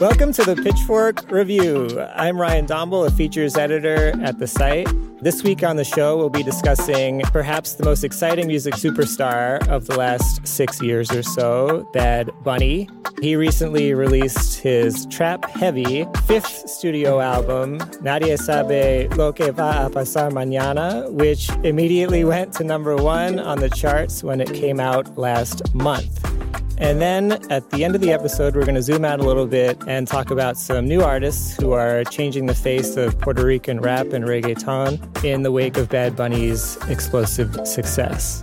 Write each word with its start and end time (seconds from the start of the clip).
Welcome 0.00 0.32
to 0.32 0.44
the 0.44 0.56
Pitchfork 0.56 1.30
Review. 1.30 2.00
I'm 2.14 2.40
Ryan 2.40 2.64
Dombal, 2.64 3.06
a 3.06 3.10
features 3.10 3.58
editor 3.58 4.18
at 4.22 4.38
the 4.38 4.46
site. 4.46 4.88
This 5.20 5.42
week 5.42 5.62
on 5.62 5.76
the 5.76 5.84
show, 5.84 6.16
we'll 6.16 6.30
be 6.30 6.42
discussing 6.42 7.20
perhaps 7.34 7.74
the 7.74 7.84
most 7.84 8.02
exciting 8.02 8.46
music 8.46 8.76
superstar 8.76 9.68
of 9.68 9.88
the 9.88 9.98
last 9.98 10.46
six 10.48 10.80
years 10.80 11.12
or 11.12 11.22
so, 11.22 11.86
Bad 11.92 12.30
Bunny. 12.42 12.88
He 13.20 13.36
recently 13.36 13.92
released 13.92 14.60
his 14.60 15.04
trap 15.10 15.44
heavy 15.50 16.06
fifth 16.24 16.70
studio 16.70 17.20
album, 17.20 17.78
Nadie 18.02 18.38
Sabe 18.38 19.14
Lo 19.18 19.34
Que 19.34 19.52
Va 19.52 19.84
a 19.84 19.90
Pasar 19.90 20.30
Mañana, 20.32 21.12
which 21.12 21.50
immediately 21.62 22.24
went 22.24 22.54
to 22.54 22.64
number 22.64 22.96
one 22.96 23.38
on 23.38 23.58
the 23.58 23.68
charts 23.68 24.24
when 24.24 24.40
it 24.40 24.50
came 24.54 24.80
out 24.80 25.18
last 25.18 25.74
month. 25.74 26.39
And 26.80 26.98
then 26.98 27.32
at 27.52 27.68
the 27.70 27.84
end 27.84 27.94
of 27.94 28.00
the 28.00 28.10
episode, 28.10 28.56
we're 28.56 28.64
going 28.64 28.74
to 28.74 28.82
zoom 28.82 29.04
out 29.04 29.20
a 29.20 29.22
little 29.22 29.46
bit 29.46 29.78
and 29.86 30.08
talk 30.08 30.30
about 30.30 30.56
some 30.56 30.88
new 30.88 31.02
artists 31.02 31.54
who 31.60 31.72
are 31.72 32.04
changing 32.04 32.46
the 32.46 32.54
face 32.54 32.96
of 32.96 33.18
Puerto 33.18 33.44
Rican 33.44 33.80
rap 33.80 34.14
and 34.14 34.24
reggaeton 34.24 35.22
in 35.22 35.42
the 35.42 35.52
wake 35.52 35.76
of 35.76 35.90
Bad 35.90 36.16
Bunny's 36.16 36.78
explosive 36.88 37.54
success. 37.66 38.40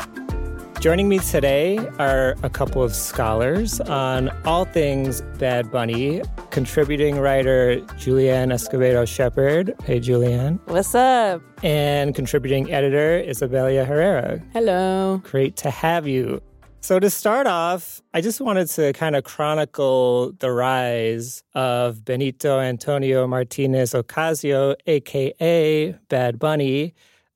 Joining 0.80 1.10
me 1.10 1.18
today 1.18 1.80
are 1.98 2.36
a 2.44 2.50
couple 2.52 2.84
of 2.84 2.94
scholars 2.94 3.82
on 3.82 4.30
all 4.46 4.66
things 4.66 5.22
Bad 5.40 5.72
Bunny. 5.72 6.22
Contributing 6.52 7.20
writer 7.20 7.78
Julianne 7.98 8.54
Escobedo 8.54 9.08
Shepherd. 9.08 9.74
Hey, 9.84 10.00
Julianne. 10.00 10.60
What's 10.68 10.94
up? 10.94 11.42
And 11.64 12.14
contributing 12.14 12.72
editor 12.72 13.20
Isabelia 13.28 13.88
Herrera. 13.88 14.40
Hello. 14.54 15.20
Great 15.24 15.56
to 15.58 15.72
have 15.72 16.08
you. 16.08 16.40
So, 16.88 17.02
to 17.02 17.10
start 17.10 17.48
off, 17.48 18.02
I 18.14 18.22
just 18.22 18.40
wanted 18.40 18.70
to 18.70 18.94
kind 18.94 19.18
of 19.18 19.26
chronicle 19.26 20.32
the 20.40 20.54
rise 20.54 21.44
of 21.54 22.06
Benito 22.06 22.62
Antonio 22.62 23.28
Martinez 23.28 23.92
Ocasio, 23.92 24.74
aka 24.86 25.92
Bad 26.08 26.40
Bunny. 26.40 26.94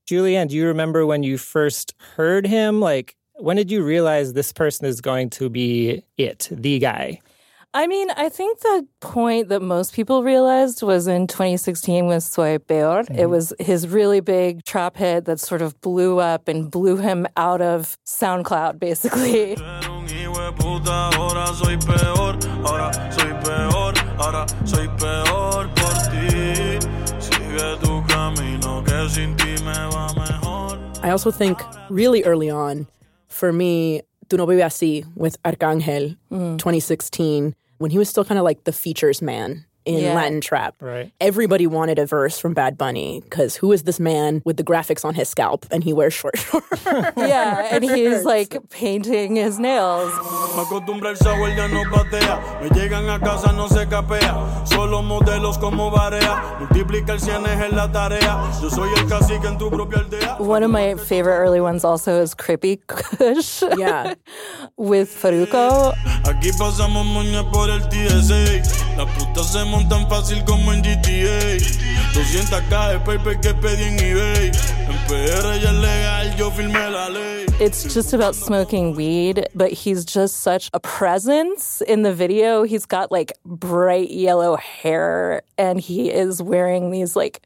Julianne, 0.10 0.48
do 0.48 0.56
you 0.56 0.68
remember 0.68 1.06
when 1.06 1.24
you 1.24 1.38
first 1.38 1.94
heard 2.16 2.48
him? 2.48 2.80
Like, 2.80 3.18
when 3.40 3.58
did 3.58 3.70
you 3.70 3.84
realize 3.84 4.32
this 4.32 4.54
person 4.54 4.86
is 4.86 5.02
going 5.02 5.30
to 5.32 5.50
be 5.50 6.02
it, 6.18 6.48
the 6.50 6.80
guy? 6.80 7.20
I 7.74 7.88
mean, 7.88 8.10
I 8.18 8.28
think 8.28 8.60
the 8.60 8.86
point 9.00 9.48
that 9.48 9.62
most 9.62 9.94
people 9.94 10.24
realized 10.24 10.84
was 10.84 11.08
in 11.08 11.26
2016 11.26 12.06
with 12.06 12.22
Soy 12.22 12.58
Peor. 12.58 13.04
Mm-hmm. 13.04 13.16
It 13.16 13.30
was 13.30 13.54
his 13.60 13.88
really 13.88 14.20
big 14.20 14.66
trap 14.66 14.98
hit 14.98 15.24
that 15.24 15.40
sort 15.40 15.62
of 15.62 15.80
blew 15.80 16.20
up 16.20 16.50
and 16.50 16.70
blew 16.70 16.98
him 16.98 17.28
out 17.38 17.62
of 17.62 17.98
SoundCloud, 18.06 18.78
basically. 18.78 19.56
I 31.04 31.10
also 31.10 31.32
think 31.32 31.62
really 31.90 32.24
early 32.26 32.50
on, 32.50 32.88
for 33.30 33.54
me, 33.54 34.02
Tu 34.32 34.38
no 34.38 34.46
vive 34.46 34.64
así 34.64 35.06
with 35.14 35.36
Arcángel, 35.44 36.18
mm. 36.32 36.58
2016, 36.58 37.54
when 37.82 37.92
he 37.92 37.98
was 37.98 38.08
still 38.08 38.24
kind 38.24 38.38
of 38.38 38.44
like 38.44 38.64
the 38.64 38.72
features 38.72 39.22
man 39.22 39.66
in 39.86 40.00
yeah. 40.00 40.14
Latin 40.14 40.42
trap. 40.42 40.76
Right. 40.80 41.12
Everybody 41.20 41.68
wanted 41.68 42.00
a 42.00 42.06
verse 42.06 42.40
from 42.40 42.54
Bad 42.54 42.78
Bunny 42.78 43.22
because 43.22 43.56
who 43.56 43.72
is 43.72 43.84
this 43.84 44.00
man 44.00 44.42
with 44.46 44.58
the 44.58 44.64
graphics 44.64 45.04
on 45.04 45.14
his 45.14 45.30
scalp 45.30 45.66
and 45.72 45.84
he 45.84 45.94
wears 45.94 46.14
short 46.14 46.38
shorts? 46.38 46.84
yeah, 46.86 47.68
and 47.72 47.84
he's 47.84 48.24
like 48.24 48.58
painting 48.70 49.36
his 49.36 49.60
nails. 49.60 50.12
One 60.40 60.64
of 60.64 60.72
my 60.72 60.96
favorite 60.96 61.38
early 61.38 61.62
ones 61.62 61.84
also 61.84 62.22
is 62.22 62.36
Krippy 62.36 62.80
Kush. 62.88 63.64
Yeah. 63.78 64.16
With 64.78 65.10
Farruko. 65.10 65.94
Aquí 68.98 68.98
pasamos 68.98 68.98
por 68.98 68.98
el 68.98 68.98
TSA. 68.98 68.98
La 68.98 69.06
puta 69.06 69.44
se 69.44 69.66
montan 69.66 70.10
fácil 70.10 70.44
como 70.46 70.74
en 70.74 70.82
GTA. 70.82 71.58
200k 72.14 72.92
de 72.92 73.00
paper 73.00 73.40
que 73.40 73.54
pedí 73.54 73.84
en 73.84 74.00
eBay. 74.00 74.52
It's 77.60 77.94
just 77.94 78.14
about 78.14 78.36
smoking 78.36 78.96
weed, 78.96 79.48
but 79.54 79.72
he's 79.72 80.06
just 80.06 80.38
such 80.38 80.70
a 80.74 80.80
presence 80.80 81.82
in 81.82 82.04
the 82.04 82.14
video. 82.14 82.64
He's 82.64 82.86
got 82.86 83.12
like 83.12 83.34
bright 83.46 84.10
yellow 84.10 84.56
hair 84.56 85.44
and 85.58 85.80
he 85.80 86.10
is 86.10 86.42
wearing 86.42 86.92
these 86.92 87.16
like 87.16 87.42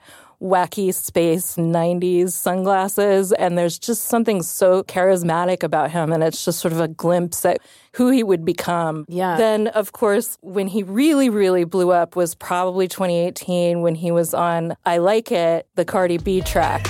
wacky 0.46 0.94
space 0.94 1.56
90s 1.56 2.32
sunglasses. 2.32 3.32
And 3.32 3.58
there's 3.58 3.80
just 3.80 4.04
something 4.04 4.44
so 4.44 4.84
charismatic 4.84 5.64
about 5.64 5.92
him. 5.92 6.12
And 6.14 6.24
it's 6.24 6.46
just 6.46 6.60
sort 6.60 6.74
of 6.74 6.80
a 6.80 6.88
glimpse 6.88 7.44
at 7.46 7.58
who 7.94 8.10
he 8.10 8.24
would 8.24 8.46
become. 8.46 9.06
Yeah. 9.08 9.38
Then, 9.38 9.68
of 9.68 9.92
course, 9.92 10.38
when 10.42 10.68
he 10.68 10.84
really, 10.84 11.30
really 11.30 11.64
blew 11.64 11.92
up 11.92 12.16
was 12.16 12.36
probably 12.36 12.88
2018 12.88 13.82
when 13.82 13.96
he 13.96 14.12
was 14.12 14.34
on 14.34 14.76
I 14.86 14.98
Like 15.00 15.32
It, 15.32 15.68
the 15.76 15.86
Cardi 15.86 16.18
B 16.18 16.42
track. 16.42 16.84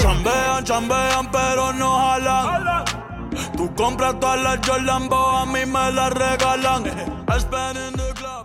Chambean, 0.00 0.64
chambean, 0.64 1.32
pero 1.32 1.72
no 1.72 1.90
jalan. 1.90 2.84
Tú 3.56 3.74
compras 3.74 4.18
todas 4.20 4.42
las 4.42 4.58
a 4.68 5.46
mí 5.46 5.66
me 5.66 5.92
las 5.92 6.12
regalan. 6.12 6.84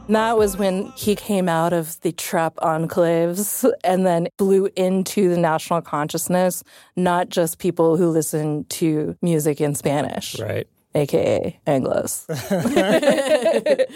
That 0.09 0.37
was 0.37 0.57
when 0.57 0.91
he 0.97 1.15
came 1.15 1.47
out 1.47 1.71
of 1.71 1.99
the 2.01 2.11
trap 2.11 2.55
enclaves 2.57 3.69
and 3.85 4.05
then 4.05 4.27
blew 4.37 4.69
into 4.75 5.29
the 5.29 5.37
national 5.37 5.81
consciousness, 5.81 6.61
not 6.95 7.29
just 7.29 7.57
people 7.57 7.95
who 7.95 8.09
listen 8.09 8.65
to 8.65 9.15
music 9.21 9.61
in 9.61 9.75
Spanish. 9.75 10.37
Right. 10.39 10.67
AKA 10.93 11.59
Anglos. 11.65 12.27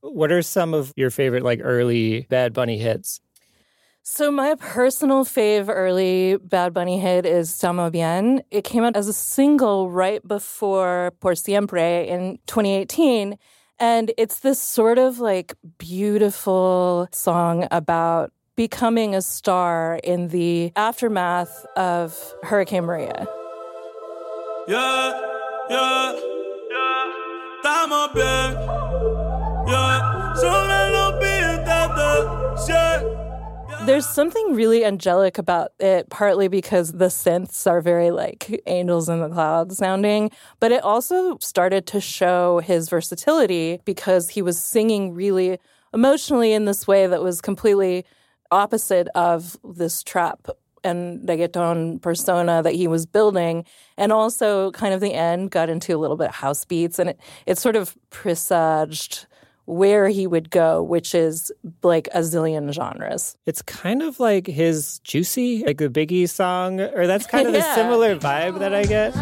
what 0.00 0.30
are 0.30 0.42
some 0.42 0.74
of 0.74 0.92
your 0.94 1.10
favorite, 1.10 1.42
like, 1.42 1.60
early 1.62 2.26
Bad 2.28 2.52
Bunny 2.52 2.78
hits? 2.78 3.20
So 4.02 4.30
my 4.30 4.54
personal 4.56 5.24
fave 5.24 5.68
early 5.68 6.36
Bad 6.36 6.74
Bunny 6.74 7.00
hit 7.00 7.24
is 7.24 7.50
Estamos 7.50 7.90
Bien. 7.90 8.42
It 8.50 8.62
came 8.62 8.84
out 8.84 8.96
as 8.96 9.08
a 9.08 9.14
single 9.14 9.90
right 9.90 10.26
before 10.28 11.12
Por 11.20 11.34
Siempre 11.34 12.06
in 12.06 12.38
2018. 12.46 13.38
And 13.78 14.12
it's 14.16 14.40
this 14.40 14.60
sort 14.60 14.98
of 14.98 15.18
like 15.18 15.54
beautiful 15.78 17.08
song 17.12 17.66
about 17.70 18.32
becoming 18.56 19.14
a 19.14 19.22
star 19.22 20.00
in 20.04 20.28
the 20.28 20.72
aftermath 20.76 21.66
of 21.76 22.16
Hurricane 22.42 22.84
Maria. 22.84 23.26
Yeah, 24.68 25.20
yeah, 25.68 26.12
yeah. 26.70 27.12
Estamos 27.62 28.14
bien. 28.14 28.54
Yeah. 29.66 30.34
Sobre 30.34 30.90
los 30.90 31.14
yeah. 32.68 33.23
There's 33.86 34.08
something 34.08 34.54
really 34.54 34.82
angelic 34.82 35.36
about 35.36 35.72
it, 35.78 36.08
partly 36.08 36.48
because 36.48 36.92
the 36.92 37.08
synths 37.08 37.70
are 37.70 37.82
very 37.82 38.10
like 38.10 38.62
angels 38.66 39.10
in 39.10 39.20
the 39.20 39.28
clouds 39.28 39.76
sounding, 39.76 40.30
but 40.58 40.72
it 40.72 40.82
also 40.82 41.36
started 41.42 41.86
to 41.88 42.00
show 42.00 42.60
his 42.60 42.88
versatility 42.88 43.80
because 43.84 44.30
he 44.30 44.40
was 44.40 44.58
singing 44.58 45.12
really 45.12 45.58
emotionally 45.92 46.54
in 46.54 46.64
this 46.64 46.86
way 46.86 47.06
that 47.06 47.22
was 47.22 47.42
completely 47.42 48.06
opposite 48.50 49.06
of 49.14 49.58
this 49.62 50.02
trap 50.02 50.48
and 50.82 51.28
reggaeton 51.28 52.00
persona 52.00 52.62
that 52.62 52.74
he 52.74 52.88
was 52.88 53.04
building. 53.04 53.66
And 53.98 54.12
also, 54.12 54.70
kind 54.70 54.94
of 54.94 55.02
the 55.02 55.12
end 55.12 55.50
got 55.50 55.68
into 55.68 55.94
a 55.94 55.98
little 55.98 56.16
bit 56.16 56.30
house 56.30 56.64
beats, 56.64 56.98
and 56.98 57.10
it, 57.10 57.20
it 57.44 57.58
sort 57.58 57.76
of 57.76 57.94
presaged 58.08 59.26
where 59.66 60.08
he 60.08 60.26
would 60.26 60.50
go, 60.50 60.82
which 60.82 61.14
is 61.14 61.50
like 61.82 62.08
a 62.08 62.18
zillion 62.18 62.72
genres. 62.72 63.36
It's 63.46 63.62
kind 63.62 64.02
of 64.02 64.20
like 64.20 64.46
his 64.46 64.98
Juicy, 65.00 65.64
like 65.64 65.78
the 65.78 65.88
Biggie 65.88 66.28
song, 66.28 66.80
or 66.80 67.06
that's 67.06 67.26
kind 67.26 67.48
of 67.48 67.54
yeah. 67.54 67.60
the 67.60 67.74
similar 67.74 68.16
vibe 68.16 68.58
that 68.58 68.74
I 68.74 68.84
get. 68.84 69.14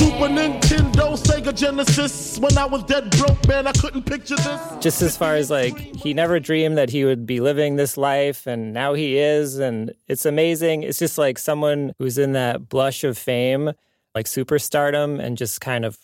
Super 0.00 0.28
Nintendo, 0.28 1.16
Sega 1.16 1.54
Genesis. 1.54 2.38
When 2.38 2.56
I 2.56 2.64
was 2.64 2.84
dead 2.84 3.10
broke, 3.18 3.46
man, 3.48 3.66
I 3.66 3.72
couldn't 3.72 4.04
picture 4.04 4.36
this. 4.36 4.76
Just 4.80 5.02
as 5.02 5.16
far 5.16 5.34
as 5.34 5.50
like, 5.50 5.76
he 5.76 6.14
never 6.14 6.38
dreamed 6.40 6.78
that 6.78 6.90
he 6.90 7.04
would 7.04 7.26
be 7.26 7.40
living 7.40 7.76
this 7.76 7.96
life, 7.96 8.46
and 8.46 8.72
now 8.72 8.94
he 8.94 9.18
is, 9.18 9.58
and 9.58 9.92
it's 10.08 10.24
amazing. 10.24 10.84
It's 10.84 10.98
just 10.98 11.18
like 11.18 11.38
someone 11.38 11.92
who's 11.98 12.18
in 12.18 12.32
that 12.32 12.68
blush 12.68 13.02
of 13.04 13.18
fame, 13.18 13.72
like 14.14 14.26
superstardom, 14.26 15.22
and 15.22 15.36
just 15.36 15.60
kind 15.60 15.84
of 15.84 15.98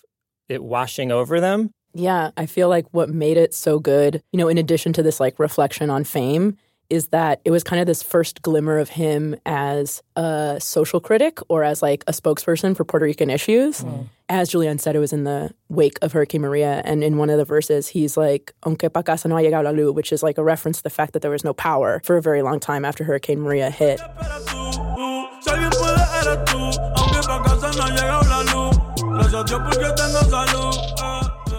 it 0.48 0.62
washing 0.62 1.12
over 1.12 1.40
them. 1.40 1.70
Yeah, 1.96 2.30
I 2.36 2.46
feel 2.46 2.68
like 2.68 2.86
what 2.92 3.08
made 3.08 3.36
it 3.36 3.54
so 3.54 3.78
good, 3.78 4.22
you 4.32 4.38
know, 4.38 4.48
in 4.48 4.58
addition 4.58 4.92
to 4.94 5.02
this 5.02 5.18
like 5.18 5.38
reflection 5.38 5.90
on 5.90 6.04
fame, 6.04 6.56
is 6.90 7.08
that 7.08 7.40
it 7.44 7.50
was 7.50 7.64
kind 7.64 7.80
of 7.80 7.86
this 7.86 8.02
first 8.02 8.42
glimmer 8.42 8.78
of 8.78 8.90
him 8.90 9.34
as 9.44 10.02
a 10.14 10.58
social 10.60 11.00
critic 11.00 11.38
or 11.48 11.64
as 11.64 11.82
like 11.82 12.04
a 12.06 12.12
spokesperson 12.12 12.76
for 12.76 12.84
Puerto 12.84 13.04
Rican 13.04 13.30
issues. 13.30 13.82
Mm. 13.82 14.06
As 14.28 14.50
Julianne 14.50 14.80
said, 14.80 14.94
it 14.94 15.00
was 15.00 15.12
in 15.12 15.24
the 15.24 15.52
wake 15.68 15.98
of 16.02 16.12
Hurricane 16.12 16.42
Maria. 16.42 16.82
And 16.84 17.02
in 17.02 17.16
one 17.16 17.30
of 17.30 17.38
the 17.38 17.44
verses, 17.44 17.88
he's 17.88 18.16
like, 18.16 18.52
Aunque 18.64 18.92
pa 18.92 19.02
casa 19.02 19.28
no 19.28 19.36
ha 19.36 19.40
llegado 19.40 19.64
la 19.64 19.70
luz, 19.70 19.94
which 19.94 20.12
is 20.12 20.22
like 20.22 20.38
a 20.38 20.44
reference 20.44 20.78
to 20.78 20.82
the 20.82 20.90
fact 20.90 21.12
that 21.12 21.22
there 21.22 21.30
was 21.30 21.44
no 21.44 21.54
power 21.54 22.00
for 22.04 22.16
a 22.16 22.22
very 22.22 22.42
long 22.42 22.60
time 22.60 22.84
after 22.84 23.04
Hurricane 23.04 23.40
Maria 23.40 23.70
hit. 23.70 24.00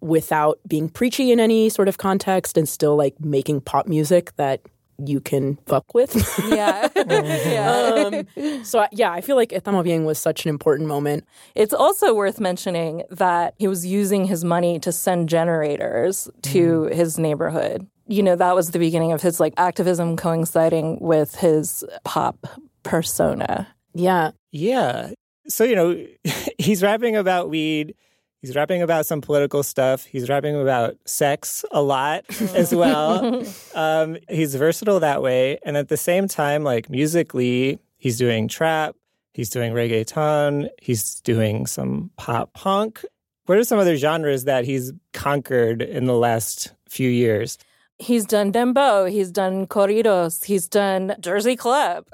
without 0.00 0.58
being 0.66 0.88
preachy 0.88 1.30
in 1.30 1.40
any 1.40 1.68
sort 1.68 1.88
of 1.88 1.98
context 1.98 2.56
and 2.56 2.68
still 2.68 2.96
like 2.96 3.14
making 3.20 3.60
pop 3.60 3.86
music 3.86 4.34
that 4.36 4.60
you 5.04 5.20
can 5.20 5.56
fuck 5.66 5.92
with. 5.92 6.14
Yeah. 6.48 6.88
yeah. 6.96 8.24
um, 8.32 8.64
so 8.64 8.80
I- 8.80 8.88
yeah, 8.92 9.10
I 9.10 9.20
feel 9.20 9.36
like 9.36 9.50
Estamos 9.50 9.82
Bien 9.84 10.04
was 10.04 10.18
such 10.18 10.44
an 10.44 10.50
important 10.50 10.88
moment. 10.88 11.24
It's 11.54 11.74
also 11.74 12.14
worth 12.14 12.38
mentioning 12.40 13.02
that 13.10 13.54
he 13.58 13.66
was 13.68 13.84
using 13.84 14.24
his 14.26 14.44
money 14.44 14.78
to 14.80 14.92
send 14.92 15.28
generators 15.28 16.28
to 16.42 16.84
his 16.84 17.18
neighborhood. 17.18 17.86
You 18.06 18.22
know, 18.22 18.36
that 18.36 18.54
was 18.54 18.70
the 18.70 18.78
beginning 18.78 19.12
of 19.12 19.20
his 19.22 19.40
like 19.40 19.54
activism 19.56 20.16
coinciding 20.16 20.98
with 21.00 21.34
his 21.36 21.82
pop 22.04 22.46
persona. 22.84 23.66
Yeah. 23.94 24.32
Yeah. 24.52 25.10
So, 25.48 25.64
you 25.64 25.76
know, 25.76 26.06
he's 26.58 26.82
rapping 26.82 27.16
about 27.16 27.48
weed. 27.48 27.94
He's 28.40 28.54
rapping 28.54 28.82
about 28.82 29.06
some 29.06 29.22
political 29.22 29.62
stuff. 29.62 30.04
He's 30.04 30.28
rapping 30.28 30.60
about 30.60 30.96
sex 31.06 31.64
a 31.72 31.80
lot 31.80 32.24
as 32.54 32.74
well. 32.74 33.42
um, 33.74 34.18
he's 34.28 34.54
versatile 34.54 35.00
that 35.00 35.22
way. 35.22 35.58
And 35.64 35.78
at 35.78 35.88
the 35.88 35.96
same 35.96 36.28
time, 36.28 36.62
like 36.62 36.90
musically, 36.90 37.78
he's 37.96 38.18
doing 38.18 38.48
trap, 38.48 38.96
he's 39.32 39.48
doing 39.48 39.72
reggaeton, 39.72 40.68
he's 40.82 41.20
doing 41.20 41.66
some 41.66 42.10
pop 42.18 42.52
punk. 42.52 43.02
What 43.46 43.56
are 43.56 43.64
some 43.64 43.78
other 43.78 43.96
genres 43.96 44.44
that 44.44 44.64
he's 44.64 44.92
conquered 45.12 45.80
in 45.80 46.04
the 46.04 46.16
last 46.16 46.72
few 46.88 47.08
years? 47.08 47.56
He's 48.04 48.26
done 48.26 48.52
dembow, 48.52 49.10
he's 49.10 49.30
done 49.30 49.66
corridos, 49.66 50.44
he's 50.44 50.68
done 50.68 51.16
Jersey 51.20 51.56
Club. 51.56 52.04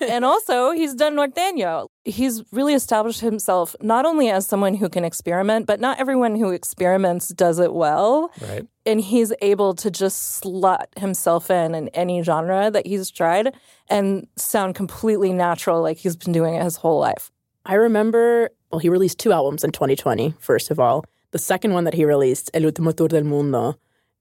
and 0.01 0.25
also, 0.25 0.71
he's 0.71 0.95
done 0.95 1.15
norteño. 1.15 1.89
He's 2.03 2.41
really 2.51 2.73
established 2.73 3.21
himself 3.21 3.75
not 3.81 4.07
only 4.07 4.31
as 4.31 4.47
someone 4.47 4.73
who 4.73 4.89
can 4.89 5.05
experiment, 5.05 5.67
but 5.67 5.79
not 5.79 5.99
everyone 5.99 6.33
who 6.35 6.49
experiments 6.49 7.27
does 7.27 7.59
it 7.59 7.71
well. 7.71 8.31
Right. 8.41 8.65
And 8.83 8.99
he's 8.99 9.31
able 9.43 9.75
to 9.75 9.91
just 9.91 10.37
slot 10.37 10.89
himself 10.97 11.51
in 11.51 11.75
in 11.75 11.89
any 11.89 12.23
genre 12.23 12.71
that 12.71 12.87
he's 12.87 13.11
tried 13.11 13.53
and 13.89 14.27
sound 14.37 14.73
completely 14.73 15.31
natural, 15.33 15.83
like 15.83 15.97
he's 15.97 16.15
been 16.15 16.33
doing 16.33 16.55
it 16.55 16.63
his 16.63 16.77
whole 16.77 16.99
life. 16.99 17.29
I 17.63 17.75
remember, 17.75 18.49
well, 18.71 18.79
he 18.79 18.89
released 18.89 19.19
two 19.19 19.31
albums 19.31 19.63
in 19.63 19.71
2020, 19.71 20.33
first 20.39 20.71
of 20.71 20.79
all. 20.79 21.05
The 21.33 21.39
second 21.39 21.73
one 21.73 21.83
that 21.85 21.95
he 21.95 22.05
released, 22.05 22.51
El 22.53 22.61
Último 22.63 22.95
Tour 22.95 23.07
del 23.07 23.23
Mundo, 23.23 23.75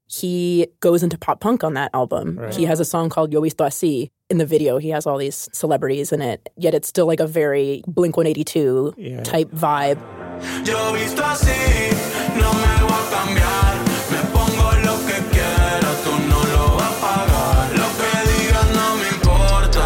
he 0.07 0.67
goes 0.81 1.03
into 1.03 1.19
pop 1.19 1.41
punk 1.41 1.63
on 1.63 1.75
that 1.75 1.91
album. 1.95 2.39
Right. 2.39 2.55
He 2.55 2.65
has 2.65 2.81
a 2.81 2.85
song 2.87 3.11
called 3.11 3.33
Yo 3.33 3.41
Visto 3.43 3.65
Así. 3.65 4.09
In 4.31 4.39
the 4.39 4.47
video, 4.47 4.79
he 4.79 4.89
has 4.91 5.07
all 5.07 5.19
these 5.19 5.47
celebrities 5.53 6.11
in 6.11 6.23
it, 6.23 6.49
yet 6.57 6.73
it's 6.73 6.89
still 6.89 7.05
like 7.07 7.21
a 7.21 7.27
very 7.27 7.83
Blink 7.87 8.17
182 8.17 8.95
Yeah. 8.97 9.23
type 9.23 9.51
vibe. 9.51 9.99
Yo 10.67 10.93
visto 10.95 11.23
así, 11.23 11.53
no 12.41 12.49
me 12.51 12.73
voy 12.81 12.97
a 12.97 13.11
cambiar. 13.13 13.75
Me 14.11 14.21
pongo 14.33 14.69
lo 14.89 14.97
que 15.07 15.19
quiera, 15.33 15.91
tú 16.03 16.13
no 16.33 16.41
lo 16.55 16.77
vas 16.77 16.97
a 16.97 17.01
pagar. 17.05 17.77
Lo 17.77 17.89
que 18.01 18.11
digas 18.33 18.69
no 18.75 18.97
me 18.97 19.09
importa. 19.17 19.85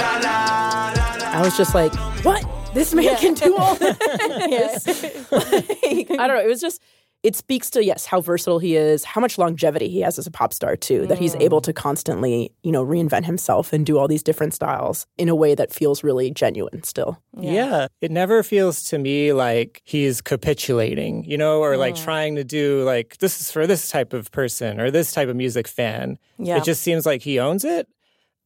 La, 0.00 0.12
la, 0.24 0.92
la, 0.96 1.16
la. 1.32 1.38
I 1.38 1.42
was 1.42 1.54
just 1.58 1.74
like, 1.74 1.94
what? 2.24 2.42
This 2.72 2.94
man 2.94 3.16
can 3.16 3.34
do 3.34 3.56
all 3.56 3.74
this? 3.74 4.86
Like, 5.30 6.10
I 6.10 6.26
don't 6.26 6.36
know. 6.36 6.40
It 6.40 6.48
was 6.48 6.60
just, 6.60 6.80
it 7.22 7.36
speaks 7.36 7.68
to, 7.70 7.84
yes, 7.84 8.06
how 8.06 8.20
versatile 8.20 8.58
he 8.58 8.76
is, 8.76 9.04
how 9.04 9.20
much 9.20 9.38
longevity 9.38 9.88
he 9.88 10.00
has 10.00 10.18
as 10.18 10.26
a 10.26 10.30
pop 10.30 10.52
star, 10.52 10.76
too, 10.76 11.06
that 11.06 11.18
he's 11.18 11.34
able 11.36 11.60
mm. 11.60 11.64
to 11.64 11.72
constantly, 11.72 12.52
you 12.62 12.72
know, 12.72 12.84
reinvent 12.84 13.24
himself 13.24 13.72
and 13.72 13.84
do 13.84 13.98
all 13.98 14.08
these 14.08 14.22
different 14.22 14.54
styles 14.54 15.06
in 15.18 15.28
a 15.28 15.34
way 15.34 15.54
that 15.54 15.72
feels 15.72 16.02
really 16.02 16.30
genuine 16.30 16.82
still. 16.82 17.20
Yeah. 17.36 17.88
It 18.00 18.10
never 18.10 18.42
feels 18.42 18.84
to 18.84 18.98
me 18.98 19.32
like 19.32 19.82
he's 19.84 20.20
capitulating, 20.20 21.24
you 21.24 21.36
know, 21.36 21.60
or 21.60 21.76
like 21.76 21.94
mm. 21.94 22.04
trying 22.04 22.36
to 22.36 22.44
do 22.44 22.84
like, 22.84 23.18
this 23.18 23.40
is 23.40 23.50
for 23.50 23.66
this 23.66 23.90
type 23.90 24.12
of 24.12 24.30
person 24.30 24.80
or 24.80 24.90
this 24.90 25.12
type 25.12 25.28
of 25.28 25.36
music 25.36 25.68
fan. 25.68 26.18
Yeah. 26.38 26.56
It 26.56 26.64
just 26.64 26.82
seems 26.82 27.04
like 27.04 27.22
he 27.22 27.38
owns 27.38 27.64
it. 27.64 27.88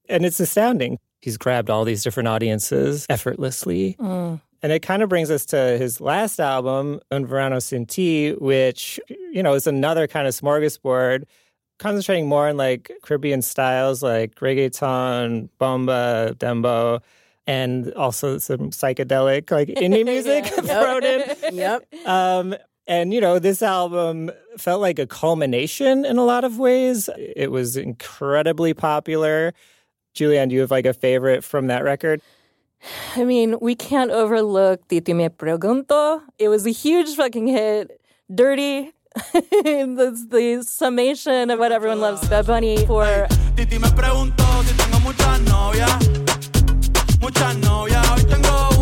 And 0.09 0.27
it's 0.27 0.41
astounding. 0.41 0.99
He's 1.25 1.39
grabbed 1.39 1.71
all 1.71 1.87
these 1.87 2.03
different 2.05 2.29
audiences 2.29 3.07
effortlessly. 3.09 3.97
And 3.99 4.73
it 4.73 4.81
kind 4.81 5.03
of 5.03 5.09
brings 5.09 5.31
us 5.31 5.47
to 5.47 5.57
his 5.57 5.99
last 5.99 6.39
album, 6.39 7.01
Un 7.11 7.25
Verano 7.25 7.61
Sin 7.61 7.87
Ti, 7.87 8.33
which, 8.33 9.01
you 9.33 9.43
know, 9.43 9.55
is 9.55 9.67
another 9.67 10.07
kind 10.07 10.29
of 10.29 10.35
smorgasbord, 10.35 11.25
concentrating 11.79 12.29
more 12.29 12.51
on 12.51 12.59
like 12.59 12.91
Caribbean 13.03 13.41
styles 13.41 14.03
like 14.03 14.35
reggaeton, 14.35 15.49
bomba, 15.59 16.37
dembow, 16.37 17.01
and 17.47 17.91
also 17.95 18.37
some 18.37 18.69
psychedelic, 18.69 19.51
like 19.51 19.69
indie 19.79 20.05
music 20.05 20.45
thrown 20.67 21.05
in. 21.05 21.37
Yep. 21.55 21.95
Um, 22.07 22.55
and 22.87 23.15
you 23.15 23.23
know, 23.23 23.39
this 23.39 23.63
album 23.63 24.31
felt 24.59 24.83
like 24.83 24.99
a 24.99 25.07
culmination 25.07 26.05
in 26.05 26.19
a 26.19 26.25
lot 26.25 26.45
of 26.45 26.59
ways. 26.59 27.09
It 27.17 27.51
was 27.51 27.79
incredibly 27.79 28.75
popular. 28.75 29.55
Julianne, 30.15 30.49
do 30.49 30.55
you 30.55 30.61
have 30.61 30.71
like 30.71 30.87
a 30.87 30.95
favorite 30.95 31.43
from 31.45 31.67
that 31.67 31.83
record? 31.83 32.21
I 33.17 33.25
mean, 33.25 33.59
we 33.61 33.75
can't 33.75 34.11
overlook 34.11 34.87
Titi 34.89 35.13
Me 35.13 35.29
Pregunto. 35.29 36.23
It 36.39 36.49
was 36.49 36.67
a 36.67 36.71
huge 36.71 37.17
fucking 37.17 37.47
hit. 37.49 38.01
Dirty. 38.33 38.93
the, 39.33 40.27
the 40.29 40.65
summation 40.67 41.51
of 41.51 41.59
what 41.59 41.73
everyone 41.73 42.01
loves 42.01 42.27
Bad 42.29 42.47
Bunny 42.47 42.85
for. 42.87 43.27
Titi 43.57 43.79
me 43.79 43.89
preguntó 43.89 44.65
si 44.65 44.77
tengo 44.77 45.01
muchas 45.01 45.41
novias. 45.43 45.99
Muchas 47.21 47.57
novias. 47.59 48.07
Hoy 48.11 48.25
tengo 48.25 48.74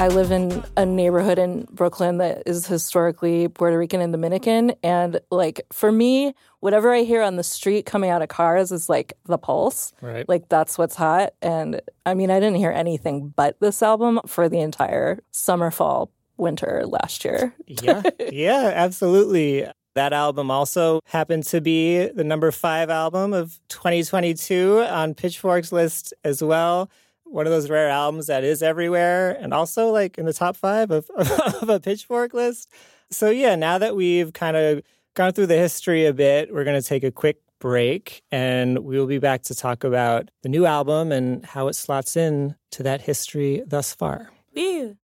I 0.00 0.08
live 0.08 0.30
in 0.30 0.64
a 0.78 0.86
neighborhood 0.86 1.38
in 1.38 1.66
Brooklyn 1.70 2.16
that 2.18 2.44
is 2.46 2.66
historically 2.66 3.48
Puerto 3.48 3.76
Rican 3.76 4.00
and 4.00 4.10
Dominican. 4.10 4.72
And 4.82 5.20
like 5.30 5.60
for 5.74 5.92
me, 5.92 6.34
whatever 6.60 6.94
I 6.94 7.02
hear 7.02 7.20
on 7.20 7.36
the 7.36 7.42
street 7.42 7.84
coming 7.84 8.08
out 8.08 8.22
of 8.22 8.28
cars 8.28 8.72
is 8.72 8.88
like 8.88 9.12
the 9.26 9.36
pulse. 9.36 9.92
Right. 10.00 10.26
Like 10.26 10.48
that's 10.48 10.78
what's 10.78 10.94
hot. 10.94 11.34
And 11.42 11.82
I 12.06 12.14
mean, 12.14 12.30
I 12.30 12.40
didn't 12.40 12.56
hear 12.56 12.70
anything 12.70 13.34
but 13.36 13.60
this 13.60 13.82
album 13.82 14.20
for 14.26 14.48
the 14.48 14.60
entire 14.60 15.22
summer, 15.32 15.70
fall, 15.70 16.10
winter 16.38 16.84
last 16.86 17.22
year. 17.22 17.54
yeah, 17.66 18.00
yeah, 18.32 18.72
absolutely. 18.74 19.66
That 19.96 20.14
album 20.14 20.50
also 20.50 21.00
happened 21.04 21.44
to 21.48 21.60
be 21.60 22.06
the 22.06 22.24
number 22.24 22.50
five 22.52 22.88
album 22.88 23.34
of 23.34 23.60
2022 23.68 24.86
on 24.88 25.12
Pitchfork's 25.12 25.72
list 25.72 26.14
as 26.24 26.42
well 26.42 26.88
one 27.30 27.46
of 27.46 27.52
those 27.52 27.70
rare 27.70 27.88
albums 27.88 28.26
that 28.26 28.42
is 28.42 28.62
everywhere 28.62 29.36
and 29.40 29.54
also 29.54 29.90
like 29.90 30.18
in 30.18 30.26
the 30.26 30.32
top 30.32 30.56
five 30.56 30.90
of, 30.90 31.08
of 31.16 31.68
a 31.68 31.78
pitchfork 31.78 32.34
list. 32.34 32.68
So, 33.10 33.30
yeah, 33.30 33.54
now 33.54 33.78
that 33.78 33.94
we've 33.96 34.32
kind 34.32 34.56
of 34.56 34.82
gone 35.14 35.32
through 35.32 35.46
the 35.46 35.56
history 35.56 36.06
a 36.06 36.12
bit, 36.12 36.52
we're 36.52 36.64
going 36.64 36.80
to 36.80 36.86
take 36.86 37.04
a 37.04 37.10
quick 37.10 37.40
break 37.60 38.22
and 38.32 38.80
we 38.80 38.98
will 38.98 39.06
be 39.06 39.18
back 39.18 39.42
to 39.42 39.54
talk 39.54 39.84
about 39.84 40.30
the 40.42 40.48
new 40.48 40.66
album 40.66 41.12
and 41.12 41.44
how 41.44 41.68
it 41.68 41.74
slots 41.74 42.16
in 42.16 42.56
to 42.72 42.82
that 42.82 43.02
history 43.02 43.62
thus 43.66 43.94
far. 43.94 44.30
Woo. 44.56 44.96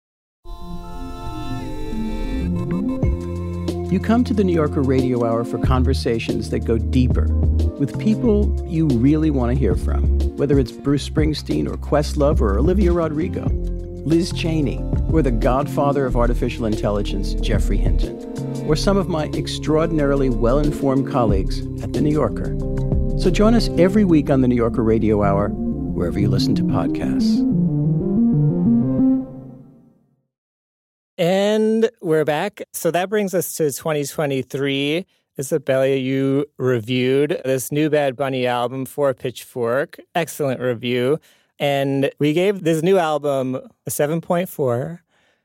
You 3.91 4.01
come 4.01 4.25
to 4.25 4.35
the 4.35 4.43
New 4.45 4.55
Yorker 4.55 4.83
Radio 4.83 5.25
Hour 5.25 5.45
for 5.45 5.59
conversations 5.59 6.51
that 6.51 6.61
go 6.61 6.79
deeper 6.79 7.27
with 7.79 7.99
people 7.99 8.55
you 8.69 8.87
really 8.89 9.31
want 9.31 9.53
to 9.53 9.59
hear 9.59 9.75
from, 9.75 10.05
whether 10.37 10.59
it's 10.59 10.73
Bruce 10.73 11.09
Springsteen 11.09 11.67
or 11.67 11.77
Questlove 11.77 12.41
or 12.41 12.59
Olivia 12.59 12.93
Rodrigo, 12.93 13.47
Liz 14.05 14.33
Cheney, 14.33 14.79
or 15.11 15.23
the 15.23 15.31
godfather 15.31 16.07
of 16.07 16.17
artificial 16.17 16.67
intelligence, 16.67 17.35
Geoffrey 17.35 17.77
Hinton, 17.77 18.17
or 18.69 18.77
some 18.77 18.97
of 18.97 19.09
my 19.09 19.27
extraordinarily 19.35 20.31
well 20.31 20.59
informed 20.59 21.11
colleagues 21.11 21.61
at 21.83 21.93
The 21.93 22.01
New 22.01 22.13
Yorker. 22.13 22.57
So 23.19 23.31
join 23.31 23.55
us 23.55 23.69
every 23.79 24.05
week 24.05 24.31
on 24.31 24.41
the 24.41 24.49
New 24.49 24.57
Yorker 24.57 24.83
Radio 24.83 25.23
Hour, 25.23 25.49
wherever 25.49 26.19
you 26.19 26.29
listen 26.29 26.55
to 26.57 26.63
podcasts. 26.63 27.39
And 31.17 31.91
we're 32.03 32.25
back. 32.25 32.63
So 32.73 32.91
that 32.91 33.09
brings 33.09 33.35
us 33.35 33.57
to 33.57 33.65
2023. 33.71 35.07
Isabelia, 35.39 36.01
you 36.01 36.47
reviewed 36.59 37.41
this 37.45 37.73
new 37.73 37.91
Bad 37.91 38.17
Bunny 38.17 38.47
album 38.47 38.87
for 38.87 39.13
Pitchfork. 39.15 39.99
Excellent 40.15 40.61
review. 40.61 41.19
And 41.59 42.11
we 42.19 42.33
gave 42.33 42.63
this 42.63 42.83
new 42.83 42.99
album 42.99 43.57
a 43.57 43.91
7.4, 43.91 45.01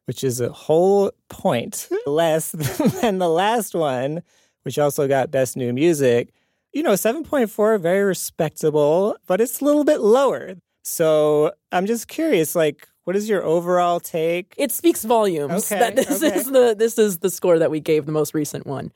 which 0.05 0.23
is 0.23 0.41
a 0.41 0.49
whole 0.49 1.11
point 1.29 1.89
less 2.05 2.51
than 3.01 3.17
the 3.17 3.29
last 3.29 3.73
one, 3.73 4.21
which 4.63 4.77
also 4.77 5.07
got 5.07 5.31
Best 5.31 5.57
New 5.57 5.73
Music. 5.73 6.29
You 6.71 6.83
know, 6.83 6.93
7.4, 6.93 7.79
very 7.79 8.03
respectable, 8.03 9.17
but 9.25 9.41
it's 9.41 9.59
a 9.59 9.65
little 9.65 9.83
bit 9.83 10.01
lower. 10.01 10.55
So 10.83 11.51
I'm 11.71 11.87
just 11.87 12.07
curious, 12.07 12.55
like, 12.55 12.87
what 13.05 13.15
is 13.15 13.27
your 13.27 13.43
overall 13.43 13.99
take? 13.99 14.53
It 14.55 14.71
speaks 14.71 15.03
volumes 15.03 15.71
Okay, 15.71 15.79
that 15.79 15.95
this 15.95 16.23
okay. 16.23 16.35
is 16.35 16.45
the 16.45 16.75
this 16.77 16.99
is 16.99 17.19
the 17.19 17.31
score 17.31 17.57
that 17.57 17.71
we 17.71 17.79
gave 17.79 18.05
the 18.05 18.11
most 18.11 18.35
recent 18.35 18.67
one. 18.67 18.91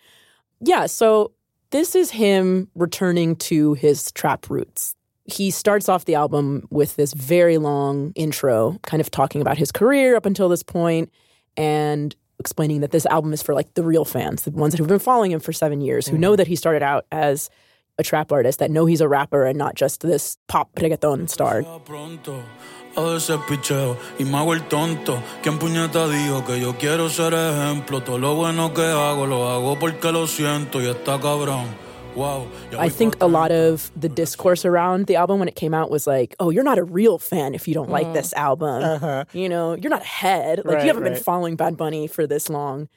Yeah, 0.65 0.85
so 0.85 1.31
this 1.71 1.95
is 1.95 2.11
him 2.11 2.69
returning 2.75 3.35
to 3.37 3.73
his 3.73 4.11
trap 4.11 4.49
roots. 4.49 4.95
He 5.25 5.51
starts 5.51 5.89
off 5.89 6.05
the 6.05 6.15
album 6.15 6.67
with 6.69 6.95
this 6.95 7.13
very 7.13 7.57
long 7.57 8.11
intro, 8.15 8.77
kind 8.83 9.01
of 9.01 9.09
talking 9.09 9.41
about 9.41 9.57
his 9.57 9.71
career 9.71 10.15
up 10.15 10.25
until 10.25 10.49
this 10.49 10.63
point 10.63 11.11
and 11.57 12.15
explaining 12.39 12.81
that 12.81 12.91
this 12.91 13.05
album 13.05 13.31
is 13.33 13.41
for 13.41 13.53
like 13.53 13.73
the 13.73 13.83
real 13.83 14.05
fans, 14.05 14.43
the 14.43 14.51
ones 14.51 14.73
that 14.73 14.79
have 14.79 14.87
been 14.87 14.99
following 14.99 15.31
him 15.31 15.39
for 15.39 15.53
7 15.53 15.81
years, 15.81 16.07
who 16.07 16.17
mm. 16.17 16.21
know 16.21 16.35
that 16.35 16.47
he 16.47 16.55
started 16.55 16.83
out 16.83 17.05
as 17.11 17.49
a 17.97 18.03
trap 18.03 18.31
artist, 18.31 18.59
that 18.59 18.71
know 18.71 18.85
he's 18.85 19.01
a 19.01 19.07
rapper 19.07 19.45
and 19.45 19.57
not 19.57 19.75
just 19.75 20.01
this 20.01 20.37
pop 20.47 20.73
reggaeton 20.75 21.29
star. 21.29 21.63
Pronto 22.93 23.09
a 23.09 23.13
veces 23.13 23.37
picheo 23.47 23.97
y 24.19 24.25
me 24.25 24.37
hago 24.37 24.53
el 24.53 24.67
tonto. 24.67 25.21
¿Quién 25.41 25.59
puñeta 25.59 26.07
dijo 26.07 26.45
que 26.45 26.59
yo 26.59 26.75
quiero 26.77 27.09
ser 27.09 27.33
ejemplo? 27.33 28.01
Todo 28.01 28.17
lo 28.17 28.35
bueno 28.35 28.73
que 28.73 28.81
hago 28.81 29.25
lo 29.25 29.49
hago 29.49 29.77
porque 29.79 30.11
lo 30.11 30.27
siento 30.27 30.81
y 30.81 30.87
está 30.87 31.19
cabrón. 31.19 31.67
Wow. 32.15 32.47
I 32.77 32.89
think 32.89 33.15
a 33.21 33.27
lot 33.27 33.51
of 33.51 33.91
the 33.99 34.07
discourse 34.07 34.65
around 34.65 35.07
the 35.07 35.15
album 35.15 35.39
when 35.39 35.47
it 35.47 35.55
came 35.55 35.73
out 35.73 35.89
was 35.89 36.05
like, 36.05 36.35
"Oh, 36.39 36.51
you're 36.51 36.63
not 36.63 36.77
a 36.77 36.83
real 36.83 37.17
fan 37.17 37.55
if 37.55 37.67
you 37.67 37.73
don't 37.73 37.89
like 37.89 38.05
mm-hmm. 38.05 38.13
this 38.13 38.33
album. 38.33 38.83
Uh-huh. 38.83 39.25
You 39.33 39.49
know, 39.49 39.73
you're 39.73 39.89
not 39.89 40.03
a 40.03 40.05
head. 40.05 40.59
Like 40.59 40.75
Right, 40.75 40.81
you 40.83 40.87
haven't 40.89 41.03
right. 41.03 41.13
been 41.13 41.23
following 41.23 41.55
Bad 41.55 41.75
Bunny 41.75 42.07
for 42.07 42.27
this 42.27 42.49
long." 42.49 42.87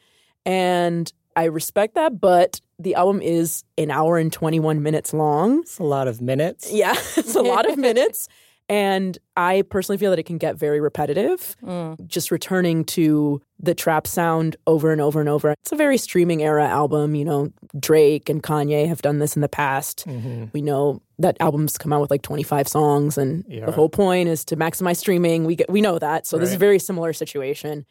And 0.45 1.11
I 1.35 1.45
respect 1.45 1.95
that, 1.95 2.21
but 2.21 2.61
the 2.79 2.95
album 2.95 3.23
is 3.23 3.65
an 3.79 3.91
hour 3.91 4.19
and 4.19 4.31
21 4.31 4.83
minutes 4.83 5.15
long. 5.15 5.61
It's 5.61 5.79
a 5.79 5.83
lot 5.83 6.09
of 6.09 6.21
minutes. 6.21 6.71
Yeah, 6.71 6.95
it's 7.17 7.35
a 7.35 7.43
lot 7.43 7.67
of 7.71 7.79
minutes. 7.89 8.29
And 8.69 9.17
I 9.37 9.63
personally 9.63 9.97
feel 9.97 10.11
that 10.11 10.19
it 10.19 10.25
can 10.27 10.39
get 10.39 10.57
very 10.57 10.81
repetitive, 10.81 11.57
mm. 11.63 12.05
just 12.07 12.31
returning 12.33 12.85
to 12.87 13.41
the 13.61 13.75
trap 13.75 14.07
sound 14.07 14.57
over 14.67 14.91
and 14.93 15.01
over 15.01 15.21
and 15.21 15.29
over. 15.29 15.53
It's 15.53 15.73
a 15.73 15.77
very 15.77 15.99
streaming 15.99 16.43
era 16.43 16.67
album. 16.67 17.15
You 17.15 17.25
know, 17.25 17.53
Drake 17.79 18.29
and 18.29 18.43
Kanye 18.43 18.89
have 18.89 19.03
done 19.03 19.19
this 19.19 19.37
in 19.37 19.43
the 19.43 19.49
past. 19.49 20.05
Mm-hmm. 20.07 20.47
We 20.53 20.63
know 20.63 21.01
that 21.19 21.37
albums 21.41 21.79
come 21.79 21.93
out 21.93 22.01
with 22.01 22.11
like 22.11 22.23
25 22.23 22.69
songs, 22.69 23.17
and 23.17 23.45
Yeah. 23.49 23.67
the 23.67 23.73
whole 23.73 23.89
point 23.89 24.29
is 24.29 24.45
to 24.47 24.57
maximize 24.57 24.97
streaming. 24.97 25.45
We, 25.45 25.57
get, 25.57 25.71
we 25.71 25.81
know 25.81 25.99
that. 25.99 26.27
So 26.27 26.37
this 26.39 26.49
is 26.51 26.57
a 26.57 26.59
very 26.59 26.79
similar 26.79 27.13
situation. 27.13 27.87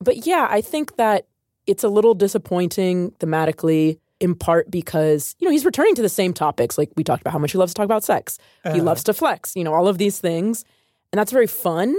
But 0.00 0.26
yeah, 0.26 0.46
I 0.50 0.60
think 0.60 0.96
that 0.96 1.26
it's 1.66 1.84
a 1.84 1.88
little 1.88 2.14
disappointing 2.14 3.12
thematically 3.20 3.99
in 4.20 4.34
part 4.34 4.70
because 4.70 5.34
you 5.38 5.46
know 5.46 5.52
he's 5.52 5.64
returning 5.64 5.94
to 5.94 6.02
the 6.02 6.08
same 6.08 6.32
topics 6.32 6.78
like 6.78 6.90
we 6.96 7.02
talked 7.02 7.22
about 7.22 7.32
how 7.32 7.38
much 7.38 7.52
he 7.52 7.58
loves 7.58 7.72
to 7.72 7.78
talk 7.78 7.84
about 7.84 8.04
sex. 8.04 8.38
He 8.62 8.70
uh-huh. 8.70 8.82
loves 8.82 9.02
to 9.04 9.14
flex 9.14 9.56
you 9.56 9.64
know 9.64 9.74
all 9.74 9.88
of 9.88 9.98
these 9.98 10.18
things. 10.18 10.64
And 11.12 11.18
that's 11.18 11.32
very 11.32 11.48
fun 11.48 11.94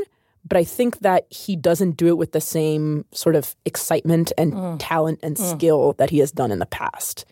but 0.48 0.58
i 0.58 0.64
think 0.64 1.00
that 1.00 1.26
he 1.30 1.56
doesn't 1.56 1.98
do 1.98 2.08
it 2.08 2.18
with 2.18 2.32
the 2.32 2.42
same 2.42 3.06
sort 3.12 3.36
of 3.36 3.56
excitement 3.66 4.32
and 4.38 4.54
mm. 4.54 4.76
talent 4.80 5.20
and 5.22 5.36
mm. 5.36 5.52
skill 5.52 5.94
that 5.94 6.10
he 6.10 6.20
has 6.20 6.32
done 6.32 6.52
in 6.52 6.60
the 6.60 6.66
past. 6.66 7.26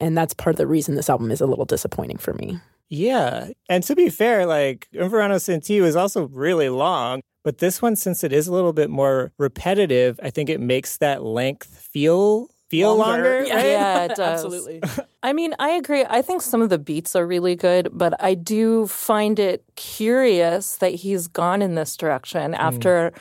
And 0.00 0.16
that's 0.16 0.34
part 0.34 0.54
of 0.54 0.58
the 0.58 0.66
reason 0.66 0.94
this 0.94 1.10
album 1.10 1.30
is 1.30 1.40
a 1.40 1.46
little 1.46 1.64
disappointing 1.64 2.18
for 2.18 2.32
me. 2.34 2.58
Yeah. 2.88 3.48
And 3.68 3.82
to 3.84 3.94
be 3.94 4.08
fair, 4.08 4.46
like 4.46 4.88
Un 4.98 5.08
Verano 5.08 5.38
Sin 5.38 5.60
Ti 5.60 5.80
was 5.80 5.96
also 5.96 6.28
really 6.28 6.68
long, 6.68 7.20
but 7.44 7.58
this 7.58 7.82
one, 7.82 7.96
since 7.96 8.24
it 8.24 8.32
is 8.32 8.46
a 8.46 8.52
little 8.52 8.72
bit 8.72 8.90
more 8.90 9.32
repetitive, 9.38 10.18
I 10.22 10.30
think 10.30 10.48
it 10.48 10.60
makes 10.60 10.98
that 10.98 11.22
length 11.22 11.68
feel 11.68 12.48
feel 12.68 12.96
longer. 12.96 13.44
Yeah. 13.46 13.54
right? 13.54 13.66
Yeah, 13.66 14.04
it 14.04 14.08
does. 14.16 14.44
absolutely 14.44 14.80
I 15.22 15.32
mean, 15.32 15.54
I 15.58 15.70
agree. 15.70 16.04
I 16.08 16.22
think 16.22 16.42
some 16.42 16.62
of 16.62 16.70
the 16.70 16.78
beats 16.78 17.16
are 17.16 17.26
really 17.26 17.56
good, 17.56 17.90
but 17.92 18.22
I 18.22 18.34
do 18.34 18.86
find 18.86 19.38
it 19.38 19.64
curious 19.76 20.76
that 20.76 20.94
he's 20.94 21.26
gone 21.26 21.60
in 21.62 21.74
this 21.74 21.96
direction 21.96 22.52
hmm. 22.52 22.60
after, 22.60 23.12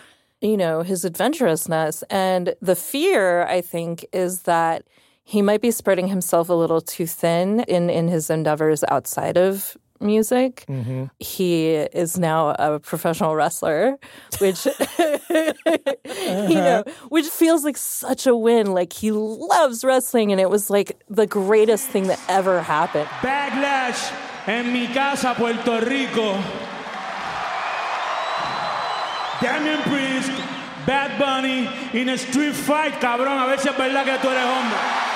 you 0.41 0.57
know, 0.57 0.81
his 0.81 1.05
adventurousness. 1.05 2.03
And 2.09 2.55
the 2.61 2.75
fear, 2.75 3.45
I 3.45 3.61
think, 3.61 4.05
is 4.13 4.43
that 4.43 4.83
he 5.23 5.41
might 5.41 5.61
be 5.61 5.71
spreading 5.71 6.07
himself 6.07 6.49
a 6.49 6.53
little 6.53 6.79
too 6.79 7.05
thin 7.05 7.61
in, 7.61 7.89
in 7.89 8.07
his 8.07 8.29
endeavors 8.29 8.83
outside 8.87 9.37
of 9.37 9.75
music. 9.99 10.65
Mm-hmm. 10.67 11.05
He 11.19 11.75
is 11.75 12.17
now 12.17 12.49
a 12.49 12.79
professional 12.79 13.35
wrestler, 13.35 13.97
which 14.39 14.65
you 14.65 14.73
uh-huh. 15.29 16.47
know, 16.47 16.83
which 17.09 17.27
feels 17.27 17.63
like 17.63 17.77
such 17.77 18.27
a 18.27 18.35
win. 18.35 18.73
Like 18.73 18.93
he 18.93 19.11
loves 19.11 19.83
wrestling, 19.83 20.31
and 20.31 20.41
it 20.41 20.49
was 20.49 20.69
like 20.69 20.99
the 21.09 21.27
greatest 21.27 21.87
thing 21.87 22.07
that 22.07 22.19
ever 22.27 22.61
happened. 22.61 23.07
Backlash 23.21 24.11
en 24.47 24.71
mi 24.71 24.87
casa, 24.87 25.33
Puerto 25.35 25.85
Rico. 25.85 26.37
Damian 29.39 29.81
Priest, 29.83 30.31
Bad 30.87 31.19
Bunny, 31.19 31.69
in 31.93 32.09
a 32.09 32.17
street 32.17 32.55
fight, 32.55 32.93
cabrón. 32.93 33.37
A 33.37 33.45
ver 33.45 33.59
si 33.59 33.69
es 33.69 33.77
verdad 33.77 34.03
que 34.03 34.17
tú 34.17 34.29
eres 34.29 34.45
hombre. 34.45 35.06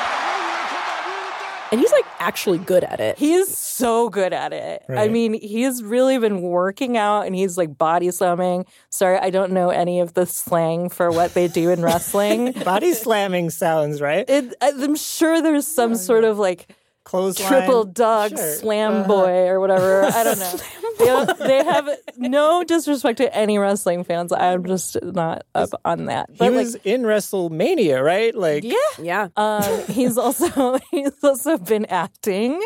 And 1.71 1.79
he's 1.79 1.91
like 1.91 2.05
actually 2.19 2.57
good 2.57 2.83
at 2.83 2.99
it 2.99 3.17
He 3.17 3.33
is 3.33 3.57
so 3.57 4.09
good 4.09 4.31
at 4.33 4.53
it. 4.53 4.83
I 4.89 5.07
mean, 5.07 5.33
he's 5.33 5.81
really 5.81 6.17
been 6.19 6.41
working 6.41 6.97
out 6.97 7.25
and 7.25 7.33
he's 7.35 7.57
like 7.57 7.77
body 7.77 8.11
slamming. 8.11 8.65
Sorry, 8.89 9.17
I 9.17 9.29
don't 9.31 9.51
know 9.53 9.69
any 9.69 9.99
of 10.01 10.13
the 10.13 10.25
slang 10.25 10.89
for 10.89 11.09
what 11.11 11.33
they 11.33 11.47
do 11.47 11.71
in 11.71 11.81
wrestling. 11.89 12.51
Body 12.51 12.93
slamming 12.93 13.49
sounds 13.49 14.01
right. 14.01 14.29
It, 14.29 14.53
I'm 14.61 14.95
sure 14.95 15.41
there's 15.41 15.65
some 15.65 15.95
sort 15.95 16.23
of 16.25 16.37
like 16.37 16.75
Clothesline. 17.05 17.47
triple 17.49 17.85
dog 17.85 18.31
Sure. 18.37 18.55
slam 18.55 18.93
uh-huh. 18.93 19.07
boy 19.07 19.47
or 19.47 19.59
whatever. 19.59 20.03
I 20.03 20.23
don't 20.23 20.37
know. 20.39 20.53
they, 20.99 21.05
don't- 21.05 21.37
they 21.39 21.63
have 21.63 21.89
no 22.17 22.63
disrespect 22.63 23.17
to 23.17 23.35
any 23.35 23.57
wrestling 23.57 24.03
fans. 24.03 24.31
I'm 24.31 24.65
just 24.65 24.97
not 25.03 25.43
up 25.55 25.69
on 25.85 26.05
that. 26.05 26.29
He 26.31 26.37
But 26.37 26.53
like, 26.53 26.65
was 26.65 26.75
in 26.75 27.03
WrestleMania, 27.03 28.03
right? 28.03 28.33
Like 28.35 28.63
yeah. 28.63 28.75
yeah 29.01 29.27
Um, 29.37 29.83
he's 29.87 30.17
also 30.17 30.77
he's 30.91 31.23
also 31.23 31.57
been 31.57 31.85
acting, 31.85 32.61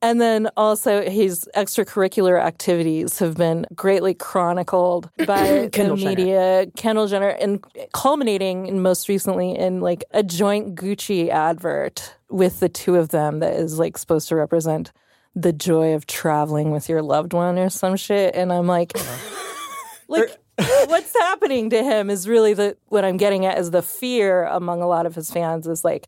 and 0.00 0.20
then 0.20 0.48
also 0.56 1.02
his 1.08 1.48
extracurricular 1.56 2.40
activities 2.40 3.18
have 3.18 3.36
been 3.36 3.66
greatly 3.74 4.14
chronicled 4.14 5.10
by 5.26 5.68
Kendall 5.72 5.96
the 5.96 6.02
Jenner. 6.02 6.16
media. 6.16 6.66
Kendall 6.76 7.06
Jenner, 7.06 7.28
and 7.28 7.64
culminating 7.92 8.66
in 8.66 8.82
most 8.82 9.08
recently 9.08 9.56
in 9.56 9.80
like 9.80 10.04
a 10.12 10.22
joint 10.22 10.74
Gucci 10.74 11.28
advert 11.28 12.14
with 12.28 12.60
the 12.60 12.68
two 12.68 12.96
of 12.96 13.10
them 13.10 13.40
that 13.40 13.54
is 13.54 13.78
like 13.78 13.98
supposed 13.98 14.28
to 14.28 14.36
represent 14.36 14.92
the 15.34 15.52
joy 15.52 15.94
of 15.94 16.06
traveling 16.06 16.70
with 16.70 16.88
your 16.88 17.02
loved 17.02 17.32
one 17.32 17.58
or 17.58 17.70
some 17.70 17.96
shit. 17.96 18.34
And 18.34 18.52
I'm 18.52 18.66
like, 18.66 18.92
uh-huh. 18.94 19.96
like. 20.08 20.38
What's 20.86 21.16
happening 21.18 21.70
to 21.70 21.82
him 21.82 22.10
is 22.10 22.28
really 22.28 22.52
the 22.52 22.76
what 22.88 23.06
I'm 23.06 23.16
getting 23.16 23.46
at 23.46 23.58
is 23.58 23.70
the 23.70 23.80
fear 23.80 24.44
among 24.44 24.82
a 24.82 24.86
lot 24.86 25.06
of 25.06 25.14
his 25.14 25.30
fans 25.30 25.66
is 25.66 25.82
like 25.82 26.06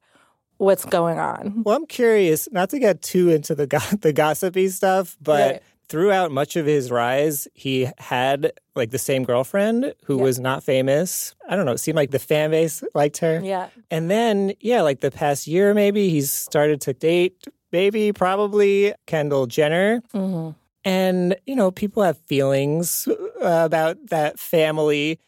what's 0.58 0.84
going 0.84 1.18
on. 1.18 1.62
Well, 1.64 1.74
I'm 1.74 1.86
curious, 1.86 2.46
not 2.52 2.68
to 2.70 2.78
get 2.78 3.00
too 3.00 3.30
into 3.30 3.54
the 3.54 3.66
go- 3.66 3.78
the 4.00 4.12
gossipy 4.12 4.68
stuff, 4.68 5.16
but 5.20 5.50
Right. 5.52 5.62
throughout 5.88 6.30
much 6.30 6.56
of 6.56 6.66
his 6.66 6.90
rise, 6.90 7.48
he 7.54 7.88
had 7.96 8.52
like 8.76 8.90
the 8.90 8.98
same 8.98 9.24
girlfriend 9.24 9.94
who 10.04 10.18
was 10.18 10.38
not 10.38 10.62
famous. 10.62 11.34
I 11.48 11.56
don't 11.56 11.64
know, 11.64 11.72
it 11.72 11.80
seemed 11.80 11.96
like 11.96 12.10
the 12.10 12.18
fan 12.18 12.50
base 12.50 12.84
liked 12.94 13.16
her. 13.18 13.40
Yeah. 13.42 13.68
And 13.90 14.10
then, 14.10 14.52
yeah, 14.60 14.82
like 14.82 15.00
the 15.00 15.10
past 15.10 15.46
year, 15.46 15.72
maybe 15.72 16.10
he's 16.10 16.30
started 16.30 16.82
to 16.82 16.92
date, 16.92 17.44
maybe, 17.74 18.12
probably 18.12 18.94
Kendall 19.06 19.46
Jenner. 19.46 20.00
Mm-hmm. 20.14 20.50
And, 20.84 21.36
you 21.44 21.56
know, 21.56 21.72
people 21.72 22.04
have 22.04 22.16
feelings 22.18 23.08
uh, 23.08 23.62
about 23.64 23.96
that 24.10 24.38
family. 24.38 25.18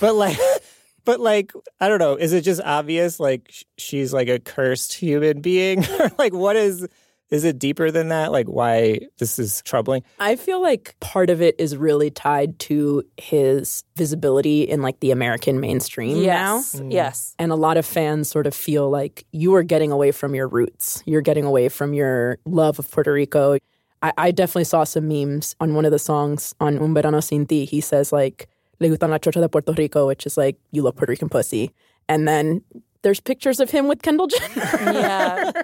but 0.00 0.16
like, 0.16 0.36
But 1.04 1.18
like, 1.18 1.52
I 1.80 1.88
don't 1.88 1.98
know. 1.98 2.14
Is 2.14 2.32
it 2.32 2.42
just 2.42 2.60
obvious? 2.60 3.18
Like 3.18 3.48
sh- 3.50 3.64
she's 3.76 4.12
like 4.12 4.28
a 4.28 4.38
cursed 4.38 4.92
human 4.92 5.40
being, 5.40 5.84
or 6.00 6.12
like 6.16 6.32
what 6.32 6.54
is? 6.54 6.86
Is 7.32 7.44
it 7.44 7.58
deeper 7.58 7.90
than 7.90 8.08
that? 8.08 8.30
Like 8.30 8.46
why 8.46 9.00
this 9.18 9.38
is 9.38 9.62
troubling? 9.62 10.02
I 10.20 10.36
feel 10.36 10.60
like 10.60 10.94
part 11.00 11.30
of 11.30 11.40
it 11.40 11.56
is 11.58 11.76
really 11.76 12.10
tied 12.10 12.58
to 12.60 13.02
his 13.16 13.84
visibility 13.96 14.62
in 14.62 14.82
like 14.82 15.00
the 15.00 15.10
American 15.12 15.58
mainstream 15.58 16.18
Yes. 16.18 16.74
now. 16.74 16.80
Mm. 16.80 16.92
Yes. 16.92 17.34
And 17.38 17.50
a 17.50 17.54
lot 17.56 17.78
of 17.78 17.86
fans 17.86 18.28
sort 18.28 18.46
of 18.46 18.54
feel 18.54 18.90
like 18.90 19.24
you 19.32 19.54
are 19.54 19.62
getting 19.62 19.90
away 19.90 20.12
from 20.12 20.34
your 20.34 20.46
roots. 20.46 21.02
You're 21.06 21.22
getting 21.22 21.44
away 21.44 21.70
from 21.70 21.94
your 21.94 22.38
love 22.44 22.78
of 22.78 22.90
Puerto 22.90 23.12
Rico. 23.12 23.56
I, 24.02 24.12
I 24.18 24.30
definitely 24.30 24.64
saw 24.64 24.84
some 24.84 25.08
memes 25.08 25.56
on 25.58 25.74
one 25.74 25.86
of 25.86 25.90
the 25.90 25.98
songs 25.98 26.54
on 26.60 26.78
Un 26.78 26.92
Verano 26.92 27.20
Sin 27.20 27.46
Ti. 27.46 27.64
He 27.64 27.80
says 27.80 28.12
like, 28.12 28.46
Le 28.78 28.88
gustan 28.88 29.08
la 29.10 29.16
chocha 29.18 29.40
de 29.40 29.48
Puerto 29.48 29.72
Rico, 29.72 30.06
which 30.06 30.26
is 30.26 30.36
like, 30.36 30.56
you 30.70 30.82
love 30.82 30.96
Puerto 30.96 31.12
Rican 31.12 31.30
pussy. 31.30 31.70
And 32.08 32.28
then 32.28 32.62
there's 33.02 33.20
pictures 33.20 33.60
of 33.60 33.70
him 33.70 33.88
with 33.88 34.02
Kendall 34.02 34.28
Jenner. 34.28 34.52
Yeah. 34.56 35.52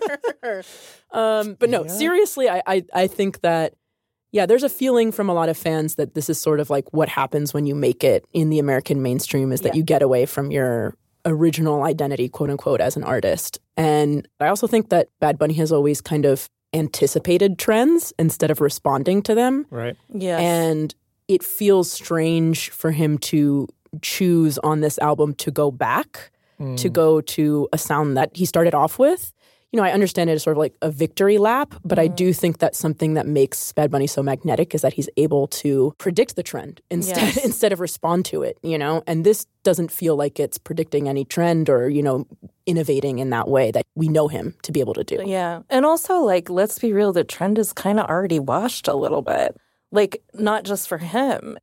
Um, 1.11 1.57
but 1.59 1.71
no, 1.71 1.87
seriously, 1.87 2.51
I, 2.51 2.63
I 2.67 2.85
I 2.93 3.07
think 3.07 3.41
that 3.41 3.73
yeah, 4.31 4.45
there's 4.45 4.63
a 4.63 4.69
feeling 4.69 5.11
from 5.11 5.31
a 5.31 5.33
lot 5.33 5.49
of 5.49 5.57
fans 5.57 5.95
that 5.95 6.15
this 6.15 6.29
is 6.29 6.39
sort 6.39 6.61
of 6.61 6.69
like 6.69 6.93
what 6.93 7.09
happens 7.09 7.55
when 7.55 7.65
you 7.65 7.75
make 7.75 8.05
it 8.05 8.27
in 8.35 8.51
the 8.51 8.59
American 8.59 9.01
mainstream 9.01 9.51
is 9.51 9.63
that 9.63 9.75
you 9.75 9.83
get 9.83 10.03
away 10.03 10.27
from 10.27 10.51
your 10.51 10.95
original 11.25 11.83
identity, 11.85 12.29
quote 12.29 12.51
unquote, 12.51 12.81
as 12.83 12.97
an 12.97 13.05
artist. 13.05 13.59
And 13.77 14.29
I 14.39 14.49
also 14.49 14.67
think 14.67 14.91
that 14.91 15.09
Bad 15.21 15.39
Bunny 15.39 15.55
has 15.55 15.73
always 15.73 16.01
kind 16.03 16.27
of 16.27 16.51
anticipated 16.75 17.59
trends 17.59 18.13
instead 18.19 18.51
of 18.51 18.61
responding 18.61 19.23
to 19.23 19.35
them. 19.35 19.67
Right. 19.71 19.97
Yeah. 20.13 20.39
And 20.39 20.95
it 21.27 21.43
feels 21.43 21.91
strange 21.91 22.71
for 22.71 22.91
him 22.91 23.19
to 23.19 23.69
choose 24.03 24.59
on 24.59 24.81
this 24.81 24.99
album 24.99 25.35
to 25.35 25.51
go 25.51 25.71
back, 25.71 26.31
to 26.77 26.89
go 26.89 27.21
to 27.21 27.69
a 27.73 27.79
sound 27.79 28.17
that 28.17 28.31
he 28.35 28.45
started 28.45 28.75
off 28.75 28.99
with. 28.99 29.33
You 29.71 29.77
know, 29.77 29.85
I 29.85 29.93
understand 29.93 30.31
it 30.31 30.33
as 30.33 30.43
sort 30.43 30.57
of 30.57 30.59
like 30.59 30.75
a 30.81 30.91
victory 30.91 31.37
lap, 31.37 31.75
but 31.85 31.99
I 31.99 32.07
do 32.09 32.33
think 32.33 32.59
that 32.59 32.75
something 32.75 33.13
that 33.15 33.27
makes 33.27 33.71
Bad 33.73 33.91
Bunny 33.91 34.07
so 34.07 34.23
magnetic 34.23 34.75
is 34.75 34.81
that 34.81 34.95
he's 34.95 35.11
able 35.19 35.47
to 35.49 35.93
predict 35.99 36.37
the 36.37 36.43
trend 36.43 36.81
instead 36.91 37.19
Yes. 37.35 37.45
instead 37.45 37.71
of 37.73 37.79
respond 37.79 38.25
to 38.27 38.43
it, 38.43 38.57
you 38.63 38.79
know? 38.79 39.03
And 39.07 39.25
this 39.27 39.47
doesn't 39.65 39.93
feel 39.93 40.17
like 40.17 40.41
it's 40.41 40.57
predicting 40.57 41.07
any 41.07 41.25
trend 41.27 41.69
or, 41.69 41.91
you 41.91 42.03
know, 42.03 42.27
innovating 42.65 43.19
in 43.19 43.29
that 43.31 43.49
way 43.49 43.71
that 43.71 43.85
we 43.95 44.09
know 44.09 44.27
him 44.29 44.55
to 44.63 44.73
be 44.73 44.81
able 44.81 44.95
to 44.95 45.05
do. 45.05 45.23
Yeah. 45.27 45.61
And 45.69 45.85
also, 45.85 46.21
like, 46.21 46.49
let's 46.49 46.79
be 46.79 46.95
real, 46.95 47.13
the 47.13 47.23
trend 47.25 47.59
is 47.59 47.75
kind 47.75 48.01
of 48.01 48.07
already 48.07 48.39
washed 48.41 48.89
a 48.89 48.95
little 48.95 49.21
bit. 49.23 49.55
Like, 49.93 50.23
not 50.33 50.65
just 50.65 50.89
for 50.89 50.97
him. 50.99 51.59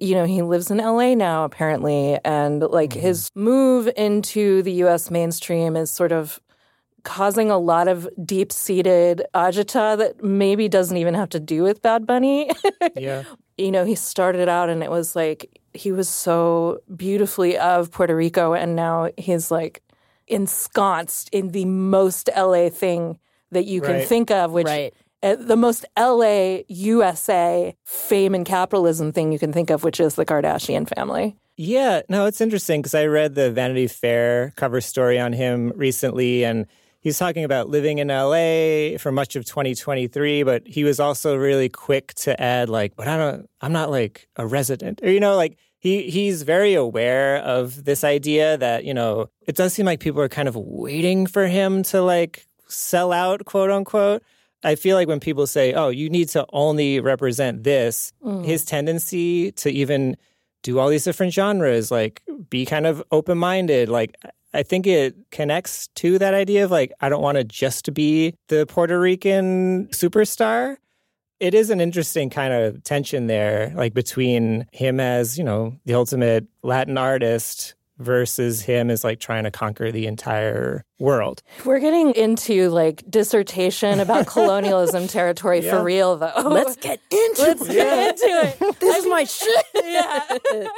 You 0.00 0.14
know, 0.14 0.24
he 0.24 0.42
lives 0.42 0.70
in 0.70 0.78
LA 0.78 1.14
now, 1.14 1.44
apparently. 1.44 2.18
And 2.24 2.62
like 2.62 2.90
mm-hmm. 2.90 3.00
his 3.00 3.30
move 3.34 3.88
into 3.96 4.62
the 4.62 4.72
US 4.84 5.10
mainstream 5.10 5.76
is 5.76 5.90
sort 5.90 6.10
of 6.12 6.40
causing 7.02 7.50
a 7.50 7.58
lot 7.58 7.88
of 7.88 8.08
deep 8.24 8.52
seated 8.52 9.22
agita 9.34 9.96
that 9.96 10.22
maybe 10.22 10.68
doesn't 10.68 10.96
even 10.96 11.14
have 11.14 11.28
to 11.30 11.40
do 11.40 11.62
with 11.62 11.82
Bad 11.82 12.06
Bunny. 12.06 12.50
Yeah. 12.96 13.24
you 13.56 13.70
know, 13.70 13.84
he 13.84 13.94
started 13.94 14.48
out 14.48 14.68
and 14.70 14.82
it 14.82 14.90
was 14.90 15.14
like 15.14 15.60
he 15.74 15.92
was 15.92 16.08
so 16.08 16.80
beautifully 16.96 17.56
of 17.56 17.90
Puerto 17.92 18.16
Rico, 18.16 18.54
and 18.54 18.74
now 18.74 19.10
he's 19.16 19.50
like 19.50 19.82
ensconced 20.26 21.28
in 21.30 21.48
the 21.50 21.64
most 21.64 22.28
LA 22.36 22.68
thing 22.70 23.18
that 23.52 23.64
you 23.66 23.80
can 23.80 23.96
Right. 23.96 24.08
think 24.08 24.30
of, 24.30 24.52
which 24.52 24.66
Right. 24.66 24.94
Uh, 25.22 25.36
the 25.36 25.56
most 25.56 25.84
LA 25.98 26.58
USA 26.68 27.74
fame 27.84 28.34
and 28.34 28.46
capitalism 28.46 29.12
thing 29.12 29.32
you 29.32 29.38
can 29.38 29.52
think 29.52 29.70
of, 29.70 29.84
which 29.84 30.00
is 30.00 30.14
the 30.14 30.24
Kardashian 30.24 30.88
family. 30.96 31.36
Yeah, 31.56 32.00
no, 32.08 32.24
it's 32.24 32.40
interesting 32.40 32.80
because 32.80 32.94
I 32.94 33.04
read 33.04 33.34
the 33.34 33.50
Vanity 33.50 33.86
Fair 33.86 34.54
cover 34.56 34.80
story 34.80 35.18
on 35.18 35.34
him 35.34 35.72
recently, 35.76 36.42
and 36.42 36.66
he's 37.00 37.18
talking 37.18 37.44
about 37.44 37.68
living 37.68 37.98
in 37.98 38.08
LA 38.08 38.96
for 38.96 39.12
much 39.12 39.36
of 39.36 39.44
2023. 39.44 40.42
But 40.42 40.66
he 40.66 40.84
was 40.84 40.98
also 40.98 41.36
really 41.36 41.68
quick 41.68 42.14
to 42.14 42.40
add, 42.40 42.70
like, 42.70 42.96
"But 42.96 43.08
I 43.08 43.18
don't, 43.18 43.50
I'm 43.60 43.72
not 43.72 43.90
like 43.90 44.26
a 44.36 44.46
resident," 44.46 45.00
or 45.02 45.10
you 45.10 45.20
know, 45.20 45.36
like 45.36 45.58
he 45.78 46.08
he's 46.10 46.44
very 46.44 46.72
aware 46.72 47.36
of 47.38 47.84
this 47.84 48.04
idea 48.04 48.56
that 48.56 48.84
you 48.86 48.94
know 48.94 49.28
it 49.46 49.54
does 49.54 49.74
seem 49.74 49.84
like 49.84 50.00
people 50.00 50.22
are 50.22 50.30
kind 50.30 50.48
of 50.48 50.56
waiting 50.56 51.26
for 51.26 51.46
him 51.46 51.82
to 51.84 52.00
like 52.00 52.46
sell 52.68 53.12
out, 53.12 53.44
quote 53.44 53.70
unquote. 53.70 54.22
I 54.62 54.74
feel 54.74 54.96
like 54.96 55.08
when 55.08 55.20
people 55.20 55.46
say, 55.46 55.72
"Oh, 55.72 55.88
you 55.88 56.10
need 56.10 56.28
to 56.30 56.46
only 56.52 57.00
represent 57.00 57.64
this," 57.64 58.12
mm. 58.24 58.44
his 58.44 58.64
tendency 58.64 59.52
to 59.52 59.70
even 59.70 60.16
do 60.62 60.78
all 60.78 60.88
these 60.88 61.04
different 61.04 61.32
genres, 61.32 61.90
like 61.90 62.22
be 62.50 62.66
kind 62.66 62.86
of 62.86 63.02
open 63.10 63.38
minded. 63.38 63.88
Like, 63.88 64.14
I 64.52 64.62
think 64.62 64.86
it 64.86 65.16
connects 65.30 65.88
to 65.96 66.18
that 66.18 66.34
idea 66.34 66.64
of 66.64 66.70
like, 66.70 66.92
I 67.00 67.08
don't 67.08 67.22
want 67.22 67.38
to 67.38 67.44
just 67.44 67.92
be 67.94 68.34
the 68.48 68.66
Puerto 68.66 68.98
Rican 68.98 69.88
superstar. 69.88 70.76
It 71.38 71.54
is 71.54 71.70
an 71.70 71.80
interesting 71.80 72.28
kind 72.28 72.52
of 72.52 72.82
tension 72.84 73.26
there, 73.26 73.72
like 73.74 73.94
between 73.94 74.66
him 74.72 75.00
as, 75.00 75.38
you 75.38 75.44
know, 75.44 75.74
the 75.86 75.94
ultimate 75.94 76.46
Latin 76.62 76.98
artist 76.98 77.74
versus 78.00 78.62
him 78.62 78.90
as 78.90 79.04
like 79.04 79.20
trying 79.20 79.44
to 79.44 79.50
conquer 79.50 79.92
the 79.92 80.06
entire 80.06 80.84
world. 80.98 81.42
We're 81.64 81.78
getting 81.78 82.12
into 82.14 82.68
like 82.70 83.04
dissertation 83.08 84.00
about 84.00 84.26
colonialism 84.34 85.06
territory 85.06 85.60
Yeah. 85.64 85.78
for 85.78 85.84
real, 85.84 86.16
though. 86.16 86.32
Let's 86.44 86.76
get 86.76 87.00
into 87.10 87.42
it. 87.42 87.58
Let's 87.60 87.62
it. 87.68 87.72
get 87.72 88.08
into 88.10 88.66
it. 88.66 88.76
This 88.80 88.96
is 88.98 89.06
my 89.06 89.24
shit. 89.24 89.66
yeah. 89.84 90.68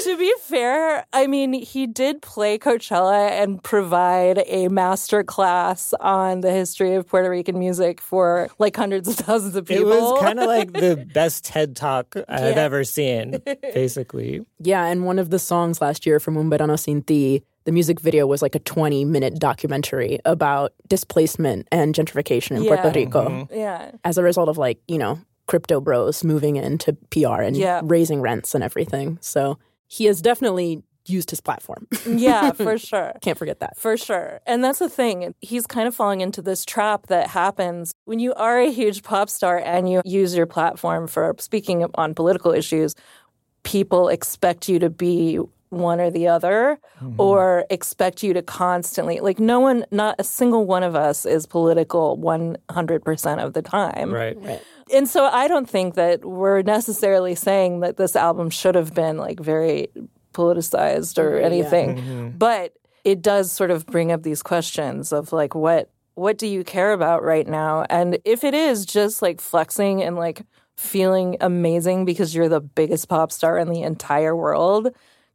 To 0.00 0.16
be 0.18 0.32
fair, 0.42 1.06
I 1.12 1.26
mean, 1.26 1.52
he 1.52 1.86
did 1.86 2.22
play 2.22 2.58
Coachella 2.58 3.30
and 3.30 3.62
provide 3.62 4.42
a 4.46 4.68
master 4.68 5.22
class 5.24 5.94
on 6.00 6.40
the 6.40 6.50
history 6.52 6.94
of 6.94 7.06
Puerto 7.06 7.30
Rican 7.30 7.58
music 7.58 8.00
for 8.00 8.48
like 8.58 8.76
hundreds 8.76 9.08
of 9.08 9.16
thousands 9.16 9.56
of 9.56 9.66
people. 9.66 9.90
It 9.92 10.00
was 10.00 10.20
kind 10.22 10.38
of 10.38 10.46
like 10.46 10.72
the 10.72 10.96
best 11.14 11.44
TED 11.44 11.76
talk 11.76 12.14
I've 12.28 12.56
Yeah. 12.56 12.62
ever 12.62 12.84
seen, 12.84 13.40
basically. 13.74 14.44
Yeah, 14.60 14.84
and 14.86 15.04
one 15.04 15.18
of 15.18 15.30
the 15.30 15.38
songs 15.38 15.80
last 15.80 16.06
year 16.06 16.20
from 16.20 16.36
Un 16.36 16.50
Verano 16.50 16.76
Sin 16.76 17.02
Ti, 17.02 17.42
the 17.64 17.72
music 17.72 18.00
video 18.00 18.26
was 18.26 18.42
like 18.42 18.54
a 18.54 18.60
20 18.60 19.04
minute 19.04 19.38
documentary 19.38 20.18
about 20.24 20.72
displacement 20.88 21.66
and 21.72 21.94
gentrification 21.94 22.56
in 22.56 22.64
Yeah. 22.64 22.76
Puerto 22.80 22.98
Rico 22.98 23.28
Mm-hmm. 23.28 23.54
yeah. 23.58 23.90
as 24.04 24.18
a 24.18 24.22
result 24.22 24.48
of 24.48 24.56
like, 24.58 24.78
you 24.88 24.98
know, 24.98 25.18
crypto 25.46 25.80
bros 25.80 26.24
moving 26.24 26.56
into 26.56 26.92
PR 27.10 27.40
and 27.42 27.56
Yeah. 27.56 27.80
raising 27.84 28.20
rents 28.20 28.54
and 28.54 28.62
everything. 28.64 29.18
So 29.20 29.58
he 29.88 30.06
has 30.06 30.20
definitely 30.20 30.82
used 31.08 31.30
his 31.30 31.40
platform. 31.40 31.86
Yeah, 32.06 32.52
for 32.52 32.78
sure. 32.78 33.12
Can't 33.20 33.36
forget 33.38 33.60
that. 33.60 33.76
For 33.76 33.96
sure. 33.96 34.40
And 34.46 34.62
that's 34.64 34.78
the 34.78 34.88
thing. 34.88 35.34
He's 35.40 35.66
kind 35.66 35.86
of 35.86 35.94
falling 35.94 36.20
into 36.20 36.40
this 36.40 36.64
trap 36.64 37.08
that 37.08 37.28
happens 37.28 37.92
when 38.04 38.18
you 38.18 38.32
are 38.34 38.60
a 38.60 38.70
huge 38.70 39.02
pop 39.02 39.28
star 39.28 39.58
and 39.58 39.90
you 39.90 40.02
use 40.04 40.34
your 40.36 40.46
platform 40.46 41.06
for 41.06 41.34
speaking 41.38 41.84
on 41.94 42.14
political 42.14 42.52
issues. 42.52 42.94
People 43.64 44.08
expect 44.08 44.68
you 44.68 44.78
to 44.78 44.88
be 44.88 45.38
one 45.70 46.00
or 46.00 46.10
the 46.10 46.28
other 46.28 46.78
mm-hmm. 47.00 47.20
or 47.20 47.64
expect 47.70 48.22
you 48.22 48.32
to 48.32 48.42
constantly, 48.42 49.20
like, 49.20 49.38
no 49.38 49.60
one, 49.60 49.84
not 49.90 50.16
a 50.18 50.24
single 50.24 50.64
one 50.64 50.82
of 50.82 50.94
us 50.94 51.26
is 51.26 51.46
political 51.46 52.18
100% 52.18 53.44
of 53.44 53.52
the 53.52 53.62
time. 53.62 54.12
Right. 54.12 54.36
right. 54.42 54.62
And 54.92 55.08
so 55.08 55.24
I 55.26 55.48
don't 55.48 55.68
think 55.68 55.94
that 55.94 56.24
we're 56.24 56.62
necessarily 56.62 57.34
saying 57.34 57.80
that 57.80 57.96
this 57.96 58.14
album 58.14 58.50
should 58.50 58.74
have 58.74 58.94
been 58.94 59.18
like 59.18 59.40
very 59.40 59.88
politicized 60.32 61.18
or 61.18 61.32
mm-hmm, 61.32 61.44
anything. 61.44 61.96
Mm-hmm. 61.96 62.28
But 62.38 62.74
it 63.04 63.22
does 63.22 63.50
sort 63.50 63.70
of 63.70 63.86
bring 63.86 64.12
up 64.12 64.22
these 64.22 64.42
questions 64.42 65.12
of 65.12 65.32
like 65.32 65.54
what 65.54 65.90
what 66.14 66.38
do 66.38 66.46
you 66.46 66.64
care 66.64 66.92
about 66.92 67.22
right 67.22 67.46
now? 67.46 67.84
And 67.90 68.18
if 68.24 68.42
it 68.42 68.54
is 68.54 68.86
just 68.86 69.20
like 69.20 69.38
flexing 69.38 70.02
and 70.02 70.16
like 70.16 70.42
feeling 70.74 71.36
amazing 71.40 72.06
because 72.06 72.34
you're 72.34 72.48
the 72.48 72.60
biggest 72.60 73.08
pop 73.08 73.30
star 73.30 73.58
in 73.58 73.68
the 73.68 73.82
entire 73.82 74.34
world, 74.34 74.88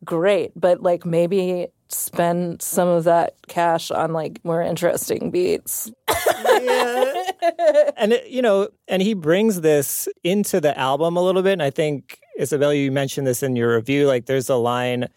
great. 0.05 0.51
But 0.55 0.81
like 0.81 1.05
maybe 1.05 1.67
spend 1.89 2.61
some 2.61 2.87
of 2.87 3.03
that 3.03 3.35
cash 3.47 3.91
on 3.91 4.13
like 4.13 4.39
more 4.43 4.61
interesting 4.61 5.31
beats. 5.31 5.91
and 7.97 8.13
it, 8.13 8.27
you 8.27 8.41
know, 8.41 8.69
and 8.87 9.01
he 9.01 9.13
brings 9.13 9.61
this 9.61 10.07
into 10.23 10.61
the 10.61 10.77
album 10.77 11.17
a 11.17 11.23
little 11.23 11.41
bit. 11.41 11.53
And 11.53 11.63
I 11.63 11.69
think 11.69 12.19
Isabel, 12.37 12.73
you 12.73 12.91
mentioned 12.91 13.27
this 13.27 13.43
in 13.43 13.55
your 13.55 13.75
review. 13.75 14.07
Like, 14.07 14.25
there's 14.25 14.49
a 14.49 14.55
line 14.55 15.07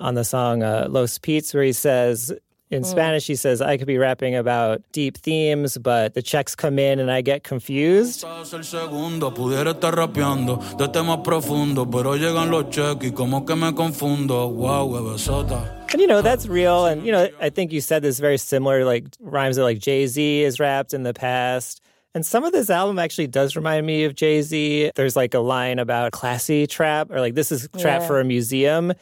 on 0.00 0.14
the 0.14 0.24
song 0.24 0.62
uh, 0.62 0.86
"Los 0.88 1.18
Pits" 1.18 1.54
where 1.54 1.64
he 1.64 1.72
says. 1.72 2.32
In 2.70 2.82
mm. 2.82 2.86
Spanish, 2.86 3.26
he 3.26 3.36
says, 3.36 3.60
I 3.60 3.76
could 3.76 3.86
be 3.86 3.98
rapping 3.98 4.34
about 4.34 4.82
deep 4.92 5.18
themes, 5.18 5.76
but 5.76 6.14
the 6.14 6.22
checks 6.22 6.54
come 6.54 6.78
in 6.78 6.98
and 6.98 7.10
I 7.10 7.20
get 7.20 7.44
confused. 7.44 8.24
el 8.24 8.44
segundo, 8.44 9.30
pudiera 9.32 9.74
estar 9.74 9.94
rapeando 9.94 10.56
de 10.78 10.88
temas 10.88 11.18
profundos, 11.22 11.86
pero 11.90 12.16
llegan 12.16 12.50
los 12.50 12.64
cheques 12.70 13.10
y 13.10 13.14
como 13.14 13.44
que 13.44 13.54
me 13.54 13.72
confundo. 13.72 14.48
Wow, 14.50 14.88
bebesota. 14.88 15.84
And, 15.92 16.00
you 16.00 16.06
know, 16.08 16.22
that's 16.22 16.46
real. 16.48 16.86
And, 16.86 17.04
you 17.04 17.12
know, 17.12 17.28
I 17.40 17.50
think 17.50 17.70
you 17.70 17.80
said 17.80 18.02
this 18.02 18.18
very 18.18 18.38
similar, 18.38 18.84
like 18.84 19.04
rhymes 19.20 19.56
that 19.56 19.62
like 19.62 19.78
Jay 19.78 20.06
Z 20.06 20.40
has 20.42 20.58
rapped 20.58 20.94
in 20.94 21.02
the 21.04 21.14
past. 21.14 21.80
And 22.16 22.24
some 22.24 22.44
of 22.44 22.52
this 22.52 22.70
album 22.70 22.98
actually 22.98 23.26
does 23.26 23.56
remind 23.56 23.86
me 23.86 24.04
of 24.04 24.14
Jay 24.14 24.40
Z. 24.40 24.92
There's 24.94 25.16
like 25.16 25.34
a 25.34 25.40
line 25.40 25.78
about 25.78 26.12
classy 26.12 26.66
trap, 26.66 27.10
or 27.10 27.20
like 27.20 27.34
this 27.34 27.52
is 27.52 27.68
trap 27.78 28.00
Yeah. 28.00 28.06
for 28.06 28.20
a 28.20 28.24
museum. 28.24 28.94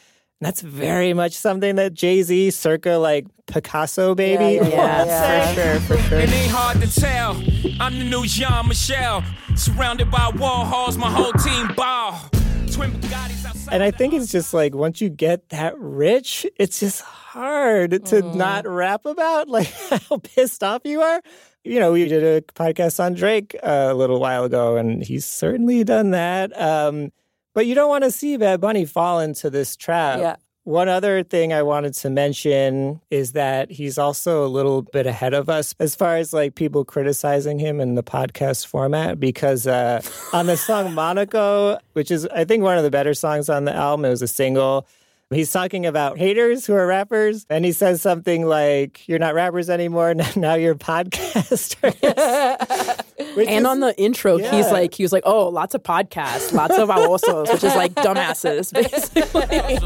That's 0.42 0.60
very 0.60 1.14
much 1.14 1.34
something 1.34 1.76
that 1.76 1.94
Jay 1.94 2.20
Z, 2.20 2.50
circa 2.50 2.96
like 2.96 3.26
Picasso, 3.46 4.16
baby. 4.16 4.56
Yeah, 4.56 4.68
yeah, 4.68 5.04
yeah, 5.04 5.46
for 5.46 5.54
sure, 5.54 5.80
for 5.96 6.02
sure. 6.08 6.18
It 6.18 6.32
ain't 6.32 6.50
hard 6.50 6.80
to 6.80 6.92
tell. 6.92 7.40
I'm 7.80 7.96
the 7.96 8.04
new 8.04 8.26
Jean 8.26 8.66
Michel. 8.66 9.22
Surrounded 9.54 10.10
by 10.10 10.32
Warhols, 10.32 10.96
my 10.96 11.08
whole 11.08 11.32
team 11.34 11.68
ball. 11.76 12.18
Twin 12.72 12.92
And 13.70 13.84
I 13.84 13.92
think 13.92 14.14
it's 14.14 14.32
just 14.32 14.52
like 14.52 14.74
once 14.74 15.00
you 15.00 15.10
get 15.10 15.50
that 15.50 15.78
rich, 15.78 16.44
it's 16.56 16.80
just 16.80 17.02
hard 17.02 18.04
to 18.06 18.22
not 18.34 18.66
rap 18.66 19.06
about 19.06 19.48
like 19.48 19.70
how 20.08 20.18
pissed 20.18 20.64
off 20.64 20.82
you 20.84 21.02
are. 21.02 21.22
You 21.62 21.78
know, 21.78 21.92
we 21.92 22.08
did 22.08 22.24
a 22.24 22.40
podcast 22.40 22.98
on 22.98 23.14
Drake 23.14 23.54
uh, 23.62 23.86
a 23.90 23.94
little 23.94 24.18
while 24.18 24.42
ago, 24.42 24.76
and 24.76 25.04
he's 25.04 25.24
certainly 25.24 25.84
done 25.84 26.10
that. 26.10 26.60
Um, 26.60 27.12
but 27.54 27.66
you 27.66 27.74
don't 27.74 27.88
want 27.88 28.04
to 28.04 28.10
see 28.10 28.36
Bad 28.36 28.60
Bunny 28.60 28.84
fall 28.84 29.20
into 29.20 29.50
this 29.50 29.76
trap. 29.76 30.18
Yeah. 30.18 30.36
One 30.64 30.88
other 30.88 31.24
thing 31.24 31.52
I 31.52 31.62
wanted 31.62 31.94
to 31.94 32.10
mention 32.10 33.00
is 33.10 33.32
that 33.32 33.72
he's 33.72 33.98
also 33.98 34.46
a 34.46 34.46
little 34.46 34.82
bit 34.82 35.08
ahead 35.08 35.34
of 35.34 35.48
us 35.48 35.74
as 35.80 35.96
far 35.96 36.18
as 36.18 36.32
like 36.32 36.54
people 36.54 36.84
criticizing 36.84 37.58
him 37.58 37.80
in 37.80 37.96
the 37.96 38.02
podcast 38.04 38.66
format 38.66 39.18
because 39.18 39.66
uh, 39.66 40.00
on 40.32 40.46
the 40.46 40.56
song 40.56 40.94
Monaco, 40.94 41.80
which 41.94 42.12
is 42.12 42.26
I 42.26 42.44
think 42.44 42.62
one 42.62 42.78
of 42.78 42.84
the 42.84 42.92
better 42.92 43.12
songs 43.12 43.48
on 43.48 43.64
the 43.64 43.74
album, 43.74 44.04
it 44.04 44.10
was 44.10 44.22
a 44.22 44.28
single. 44.28 44.86
He's 45.30 45.50
talking 45.50 45.84
about 45.84 46.18
haters 46.18 46.66
who 46.66 46.74
are 46.74 46.86
rappers, 46.86 47.46
and 47.48 47.64
he 47.64 47.72
says 47.72 48.02
something 48.02 48.46
like, 48.46 49.08
"You're 49.08 49.18
not 49.18 49.34
rappers 49.34 49.68
anymore. 49.70 50.14
Now 50.36 50.54
you're 50.54 50.74
podcasters." 50.74 51.96
Which 53.34 53.48
And 53.48 53.60
is- 53.64 53.66
on 53.66 53.80
the 53.80 53.98
intro, 53.98 54.36
he's 54.38 54.70
like, 54.70 54.94
he 54.94 55.02
was 55.02 55.12
like, 55.12 55.22
oh, 55.26 55.48
lots 55.48 55.74
of 55.74 55.82
podcasts, 55.82 56.52
lots 56.52 56.76
of 56.78 56.88
babosos, 56.88 57.52
which 57.52 57.64
is 57.64 57.74
like 57.74 57.94
dumbasses, 57.94 58.72
basically. 58.74 59.78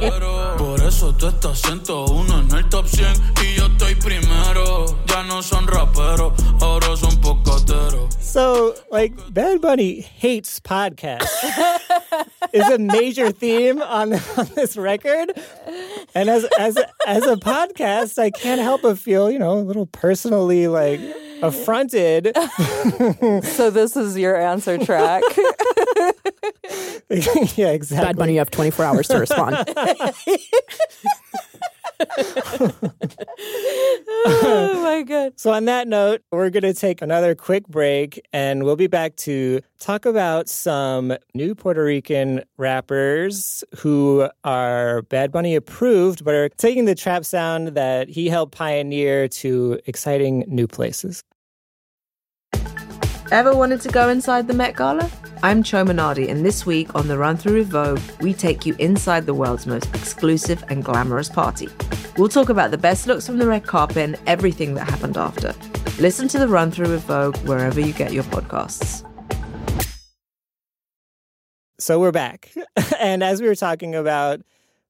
Por 8.26 8.40
eso 8.40 8.72
tú 8.72 8.74
estás 8.74 8.76
101 8.76 8.76
en 8.76 8.76
el 8.76 8.76
top 8.76 8.76
100 8.76 8.76
y 8.76 8.76
yo 8.76 8.76
estoy 8.76 8.76
primero. 8.76 8.76
Ya 8.76 8.76
no 8.76 8.76
son 8.76 8.76
raperos, 8.76 8.76
ahora 8.76 8.76
son 8.76 8.76
podcasteros. 8.76 8.76
So, 8.76 8.76
like, 8.90 9.12
Bad 9.32 9.60
Bunny 9.60 10.00
hates 10.00 10.60
podcasts 10.60 11.26
is 12.52 12.68
a 12.68 12.78
major 12.78 13.30
theme 13.30 13.80
on, 13.82 14.14
on 14.36 14.46
this 14.54 14.76
record. 14.76 15.32
And 16.14 16.28
as 16.28 16.44
as 16.58 16.76
as 17.06 17.26
a 17.26 17.36
podcast, 17.36 18.18
I 18.18 18.30
can't 18.30 18.60
help 18.60 18.82
but 18.82 18.98
feel, 18.98 19.30
you 19.30 19.38
know, 19.38 19.52
a 19.52 19.60
little 19.60 19.86
personally 19.86 20.68
like 20.68 21.00
affronted. 21.42 22.36
So 23.44 23.70
this 23.70 23.96
is 23.96 24.16
your 24.18 24.36
answer 24.36 24.78
track. 24.78 25.22
yeah, 27.56 27.70
exactly. 27.70 28.06
Bad 28.06 28.16
Bunny, 28.16 28.32
you 28.32 28.38
have 28.38 28.50
24 28.50 28.84
hours 28.84 29.08
to 29.08 29.18
respond. 29.18 29.56
oh 34.26 34.80
my 34.82 35.02
god. 35.02 35.32
So, 35.36 35.52
on 35.52 35.66
that 35.66 35.88
note, 35.88 36.22
we're 36.30 36.50
going 36.50 36.62
to 36.62 36.74
take 36.74 37.02
another 37.02 37.34
quick 37.34 37.66
break 37.68 38.20
and 38.32 38.64
we'll 38.64 38.76
be 38.76 38.86
back 38.86 39.16
to 39.16 39.60
talk 39.78 40.06
about 40.06 40.48
some 40.48 41.16
new 41.34 41.54
Puerto 41.54 41.84
Rican 41.84 42.42
rappers 42.56 43.64
who 43.78 44.28
are 44.44 45.02
Bad 45.02 45.32
Bunny 45.32 45.54
approved, 45.54 46.24
but 46.24 46.34
are 46.34 46.48
taking 46.50 46.84
the 46.84 46.94
trap 46.94 47.24
sound 47.24 47.68
that 47.68 48.08
he 48.08 48.28
helped 48.28 48.54
pioneer 48.56 49.28
to 49.28 49.78
exciting 49.86 50.44
new 50.46 50.66
places. 50.66 51.22
Ever 53.32 53.56
wanted 53.56 53.80
to 53.80 53.88
go 53.88 54.08
inside 54.08 54.46
the 54.46 54.54
Met 54.54 54.76
Gala? 54.76 55.10
I'm 55.42 55.64
Chioma 55.64 55.90
Nnadi, 55.90 56.30
and 56.30 56.46
this 56.46 56.64
week 56.64 56.94
on 56.94 57.08
the 57.08 57.18
Run 57.18 57.36
Through 57.36 57.58
with 57.58 57.70
Vogue, 57.70 58.00
we 58.20 58.32
take 58.32 58.64
you 58.64 58.76
inside 58.78 59.26
the 59.26 59.34
world's 59.34 59.66
most 59.66 59.92
exclusive 59.96 60.62
and 60.68 60.84
glamorous 60.84 61.28
party. 61.28 61.68
We'll 62.16 62.28
talk 62.28 62.50
about 62.50 62.70
the 62.70 62.78
best 62.78 63.08
looks 63.08 63.26
from 63.26 63.38
the 63.38 63.48
red 63.48 63.66
carpet 63.66 63.96
and 63.96 64.16
everything 64.28 64.74
that 64.74 64.88
happened 64.88 65.16
after. 65.16 65.56
Listen 66.00 66.28
to 66.28 66.38
the 66.38 66.46
Run 66.46 66.70
Through 66.70 66.88
with 66.88 67.02
Vogue 67.02 67.36
wherever 67.38 67.80
you 67.80 67.92
get 67.92 68.12
your 68.12 68.22
podcasts. 68.22 69.04
So, 71.80 71.98
we're 71.98 72.12
back. 72.12 72.52
and 73.00 73.24
as 73.24 73.42
we 73.42 73.48
were 73.48 73.56
talking 73.56 73.96
about, 73.96 74.40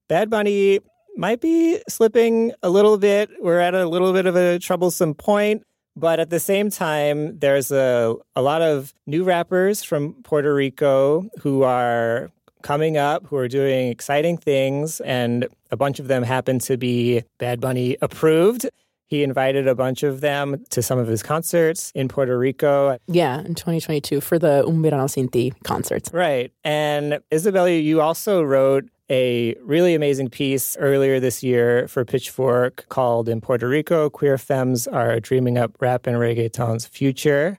Bad 0.08 0.28
Bunny 0.28 0.80
might 1.16 1.40
be 1.40 1.80
slipping 1.88 2.52
a 2.62 2.68
little 2.68 2.98
bit. 2.98 3.30
We're 3.40 3.60
at 3.60 3.74
a 3.74 3.88
little 3.88 4.12
bit 4.12 4.26
of 4.26 4.36
a 4.36 4.58
troublesome 4.58 5.14
point. 5.14 5.62
But 5.96 6.20
at 6.20 6.28
the 6.28 6.40
same 6.40 6.70
time, 6.70 7.38
there's 7.38 7.72
a, 7.72 8.14
a 8.34 8.42
lot 8.42 8.60
of 8.60 8.92
new 9.06 9.24
rappers 9.24 9.82
from 9.82 10.12
Puerto 10.24 10.54
Rico 10.54 11.28
who 11.40 11.62
are 11.62 12.30
coming 12.62 12.96
up, 12.96 13.26
who 13.26 13.36
are 13.36 13.48
doing 13.48 13.88
exciting 13.88 14.36
things, 14.36 15.00
and 15.00 15.46
a 15.70 15.76
bunch 15.76 15.98
of 15.98 16.08
them 16.08 16.22
happen 16.22 16.58
to 16.58 16.76
be 16.76 17.22
Bad 17.38 17.60
Bunny 17.60 17.96
approved. 18.02 18.68
He 19.06 19.22
invited 19.22 19.68
a 19.68 19.74
bunch 19.74 20.02
of 20.02 20.20
them 20.20 20.64
to 20.70 20.82
some 20.82 20.98
of 20.98 21.06
his 21.06 21.22
concerts 21.22 21.92
in 21.94 22.08
Puerto 22.08 22.36
Rico. 22.36 22.98
yeah, 23.06 23.38
in 23.38 23.54
2022 23.54 24.20
for 24.20 24.36
the 24.38 24.66
Un 24.66 24.82
Verano 24.82 25.06
Sin 25.06 25.28
Ti 25.28 25.52
concerts. 25.62 26.10
Right. 26.12 26.52
And 26.64 27.20
Isabelia, 27.30 27.82
you 27.82 28.00
also 28.00 28.42
wrote 28.42 28.88
a 29.10 29.54
really 29.62 29.94
amazing 29.94 30.28
piece 30.30 30.76
earlier 30.78 31.20
this 31.20 31.42
year 31.42 31.86
for 31.88 32.04
Pitchfork 32.04 32.86
called 32.88 33.28
In 33.28 33.40
Puerto 33.40 33.68
Rico, 33.68 34.10
Queer 34.10 34.38
Femmes 34.38 34.86
Are 34.86 35.20
Dreaming 35.20 35.58
Up 35.58 35.80
Rap 35.80 36.06
and 36.06 36.16
Reggaeton's 36.16 36.86
Future. 36.86 37.58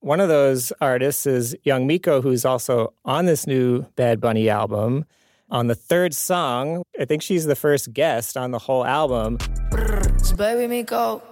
One 0.00 0.20
of 0.20 0.28
those 0.28 0.72
artists 0.80 1.26
is 1.26 1.56
Young 1.64 1.86
Miko, 1.86 2.20
who's 2.20 2.44
also 2.44 2.92
on 3.04 3.26
this 3.26 3.46
new 3.46 3.82
Bad 3.96 4.20
Bunny 4.20 4.48
album. 4.48 5.04
On 5.50 5.66
the 5.66 5.74
third 5.74 6.14
song, 6.14 6.82
I 7.00 7.04
think 7.04 7.22
she's 7.22 7.46
the 7.46 7.56
first 7.56 7.92
guest 7.92 8.36
on 8.36 8.50
the 8.50 8.58
whole 8.58 8.84
album. 8.84 9.38
It's 9.72 10.32
Baby 10.32 10.66
Miko, 10.66 11.22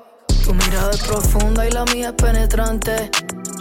tu 0.45 0.55
mirada 0.55 0.91
es 0.91 1.03
profunda 1.03 1.67
y 1.67 1.71
la 1.71 1.85
mía 1.87 2.09
es 2.09 2.15
penetrante. 2.15 3.11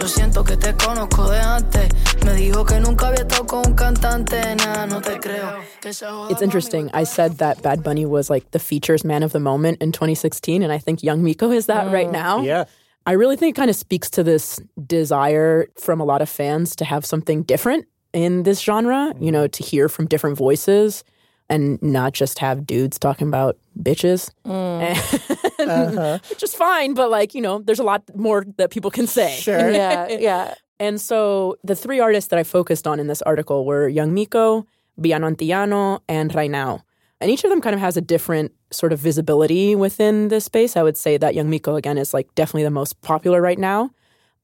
Yo 0.00 0.08
siento 0.08 0.42
que 0.42 0.56
te 0.56 0.74
conozco 0.74 1.30
de 1.30 1.38
antes. 1.38 1.88
Me 2.24 2.34
dijo 2.34 2.64
que 2.64 2.80
nunca 2.80 3.08
había 3.08 3.22
estado 3.22 3.46
con 3.46 3.62
un 3.66 3.74
cantante. 3.74 4.40
Nada, 4.56 4.86
no 4.86 5.00
te 5.00 5.18
creo. 5.20 5.60
Que 5.80 5.92
se 5.92 6.06
joda, 6.06 6.30
It's 6.30 6.42
interesting. 6.42 6.90
I 6.92 7.04
said 7.04 7.38
that 7.38 7.62
Bad 7.62 7.82
Bunny 7.82 8.04
was 8.04 8.28
like 8.28 8.50
the 8.50 8.58
features 8.58 9.04
man 9.04 9.22
of 9.22 9.32
the 9.32 9.38
moment 9.38 9.80
in 9.80 9.92
2016, 9.92 10.62
and 10.62 10.72
I 10.72 10.78
think 10.78 11.02
Young 11.02 11.22
Miko 11.22 11.50
is 11.50 11.66
that 11.66 11.92
right 11.92 12.08
mm. 12.08 12.12
now. 12.12 12.42
Yeah. 12.42 12.64
I 13.06 13.12
really 13.12 13.36
think 13.36 13.56
it 13.56 13.58
kind 13.58 13.70
of 13.70 13.76
speaks 13.76 14.10
to 14.10 14.22
this 14.22 14.60
desire 14.86 15.66
from 15.78 16.00
a 16.00 16.04
lot 16.04 16.22
of 16.22 16.28
fans 16.28 16.76
to 16.76 16.84
have 16.84 17.04
something 17.04 17.42
different 17.42 17.86
in 18.12 18.44
this 18.44 18.60
genre, 18.60 19.14
you 19.20 19.32
know, 19.32 19.46
to 19.46 19.62
hear 19.62 19.88
from 19.88 20.06
different 20.06 20.36
voices 20.36 21.04
and 21.52 21.80
not 21.82 22.14
just 22.14 22.38
have 22.38 22.66
dudes 22.66 22.98
talking 22.98 23.28
about 23.28 23.56
bitches. 23.78 24.30
Mm. 24.44 25.38
Uh-huh. 25.62 26.18
Which 26.28 26.42
is 26.42 26.56
fine, 26.56 26.92
but 26.92 27.08
like, 27.08 27.34
you 27.34 27.40
know, 27.40 27.60
there's 27.60 27.78
a 27.78 27.84
lot 27.84 28.02
more 28.16 28.44
that 28.56 28.72
people 28.72 28.90
can 28.90 29.06
say. 29.06 29.36
Sure. 29.36 29.70
Yeah, 29.72 30.08
yeah. 30.08 30.54
And 30.80 31.00
so 31.00 31.56
the 31.62 31.76
three 31.76 32.00
artists 32.00 32.30
that 32.30 32.38
I 32.40 32.42
focused 32.42 32.84
on 32.84 32.98
in 32.98 33.06
this 33.06 33.22
article 33.22 33.64
were 33.64 33.86
Young 33.88 34.12
Miko, 34.12 34.66
Villano 34.98 35.30
Antillano, 35.30 36.00
and 36.08 36.32
Ranao. 36.32 36.82
And 37.20 37.30
each 37.30 37.44
of 37.44 37.50
them 37.50 37.60
kind 37.60 37.74
of 37.74 37.80
has 37.80 37.96
a 37.96 38.00
different 38.00 38.50
sort 38.72 38.92
of 38.92 38.98
visibility 38.98 39.76
within 39.76 40.26
this 40.28 40.46
space. 40.46 40.76
I 40.76 40.82
would 40.82 40.96
say 40.96 41.16
that 41.16 41.36
Young 41.36 41.48
Miko, 41.48 41.76
again, 41.76 41.96
is 41.96 42.12
like 42.12 42.34
definitely 42.34 42.64
the 42.64 42.70
most 42.70 43.00
popular 43.02 43.40
right 43.40 43.58
now. 43.58 43.90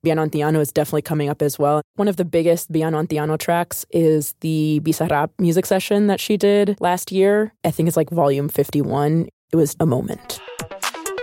Villano 0.04 0.24
Antillano 0.24 0.61
is 0.61 0.72
definitely 0.72 1.02
coming 1.02 1.28
up 1.28 1.42
as 1.42 1.58
well. 1.58 1.82
One 1.96 2.06
of 2.06 2.16
the 2.16 2.24
biggest 2.24 2.68
Villano 2.70 3.02
Antillano 3.02 3.37
tracks 3.37 3.84
is 3.90 4.34
the 4.40 4.80
Bizarrap 4.84 5.30
music 5.40 5.66
session 5.66 6.06
that 6.06 6.20
she 6.20 6.37
did 6.37 6.76
last 6.80 7.11
year. 7.11 7.52
I 7.64 7.72
think 7.72 7.88
it's 7.88 7.96
like 7.96 8.11
volume 8.11 8.48
51. 8.48 9.28
It 9.52 9.56
was 9.56 9.74
a 9.80 9.87
moment. 9.87 10.38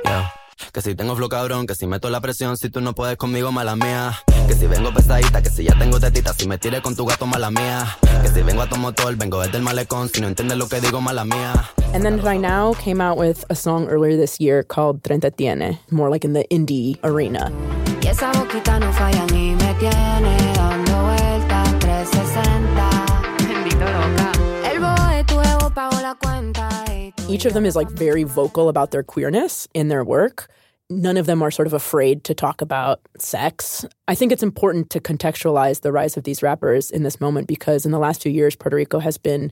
Yeah. 0.04 0.28
Que 0.74 0.82
si 0.82 0.94
tengo 0.94 1.16
flow 1.16 1.30
cabrón, 1.30 1.68
que 1.68 1.74
si 1.74 1.88
meto 1.88 2.10
la 2.10 2.20
presión, 2.20 2.58
si 2.58 2.70
tú 2.70 2.82
no 2.82 2.94
puedes 2.94 3.16
conmigo, 3.16 3.50
mala 3.54 3.78
mía. 3.78 4.14
Que 4.46 4.56
si 4.56 4.68
vengo 4.68 4.94
pesadita, 4.94 5.42
que 5.42 5.50
si 5.50 5.64
ya 5.64 5.78
tengo 5.80 5.98
tetita, 5.98 6.34
si 6.34 6.46
me 6.46 6.58
tire 6.58 6.82
con 6.82 6.96
tu 6.98 7.06
gato, 7.06 7.26
mala 7.26 7.50
mía. 7.50 7.86
Que 8.22 8.28
si 8.28 8.42
vengo 8.42 8.62
a 8.62 8.68
tu 8.68 8.76
motor, 8.76 9.16
vengo 9.16 9.40
desde 9.40 9.58
el 9.58 9.64
malecón, 9.64 10.10
si 10.10 10.20
no 10.20 10.28
entiendes 10.28 10.58
lo 10.58 10.68
que 10.68 10.82
digo, 10.82 11.00
mala 11.00 11.24
mía. 11.24 11.54
And 11.94 12.04
then 12.04 12.20
Right 12.22 12.42
Now 12.42 12.74
came 12.74 13.00
out 13.00 13.18
with 13.18 13.46
a 13.50 13.56
song 13.56 13.88
earlier 13.88 14.18
this 14.18 14.38
year 14.42 14.64
called 14.64 15.02
Treinta 15.02 15.32
Tiene, 15.32 15.80
more 15.92 16.10
like 16.10 16.26
in 16.26 16.34
the 16.34 16.46
indie 16.52 16.98
arena. 17.04 17.54
Y 18.16 18.18
esa 18.18 18.32
boquita 18.32 18.80
no 18.80 18.94
falla 18.94 19.26
ni 19.34 19.56
me 19.56 19.74
tiene 19.78 20.54
dando 20.54 21.04
vueltas 21.04 21.80
360. 21.80 22.90
Bendito 23.46 23.86
loca. 23.92 24.32
El 24.72 24.80
boe 24.80 25.24
tu 25.26 25.42
ego 25.42 25.70
pagó 25.74 26.02
la 26.02 26.16
cuenta. 26.16 26.70
Each 27.28 27.46
of 27.46 27.54
them 27.54 27.66
is 27.66 27.76
like 27.76 27.90
very 27.90 28.24
vocal 28.24 28.70
about 28.70 28.92
their 28.92 29.04
queerness 29.04 29.68
in 29.74 29.90
their 29.90 30.06
work. 30.06 30.48
None 30.90 31.18
of 31.18 31.26
them 31.26 31.42
are 31.42 31.52
sort 31.52 31.68
of 31.68 31.74
afraid 31.74 32.24
to 32.24 32.34
talk 32.34 32.62
about 32.62 33.02
sex. 33.18 33.86
I 34.08 34.16
think 34.16 34.32
it's 34.32 34.44
important 34.44 34.90
to 34.92 35.02
contextualize 35.02 35.82
the 35.82 35.92
rise 35.92 36.16
of 36.16 36.24
these 36.24 36.42
rappers 36.42 36.92
in 36.92 37.04
this 37.04 37.20
moment 37.20 37.48
because 37.48 37.86
in 37.86 37.92
the 37.92 38.00
last 38.00 38.24
few 38.24 38.32
years, 38.32 38.56
Puerto 38.56 38.78
Rico 38.78 39.00
has 39.00 39.18
been 39.18 39.52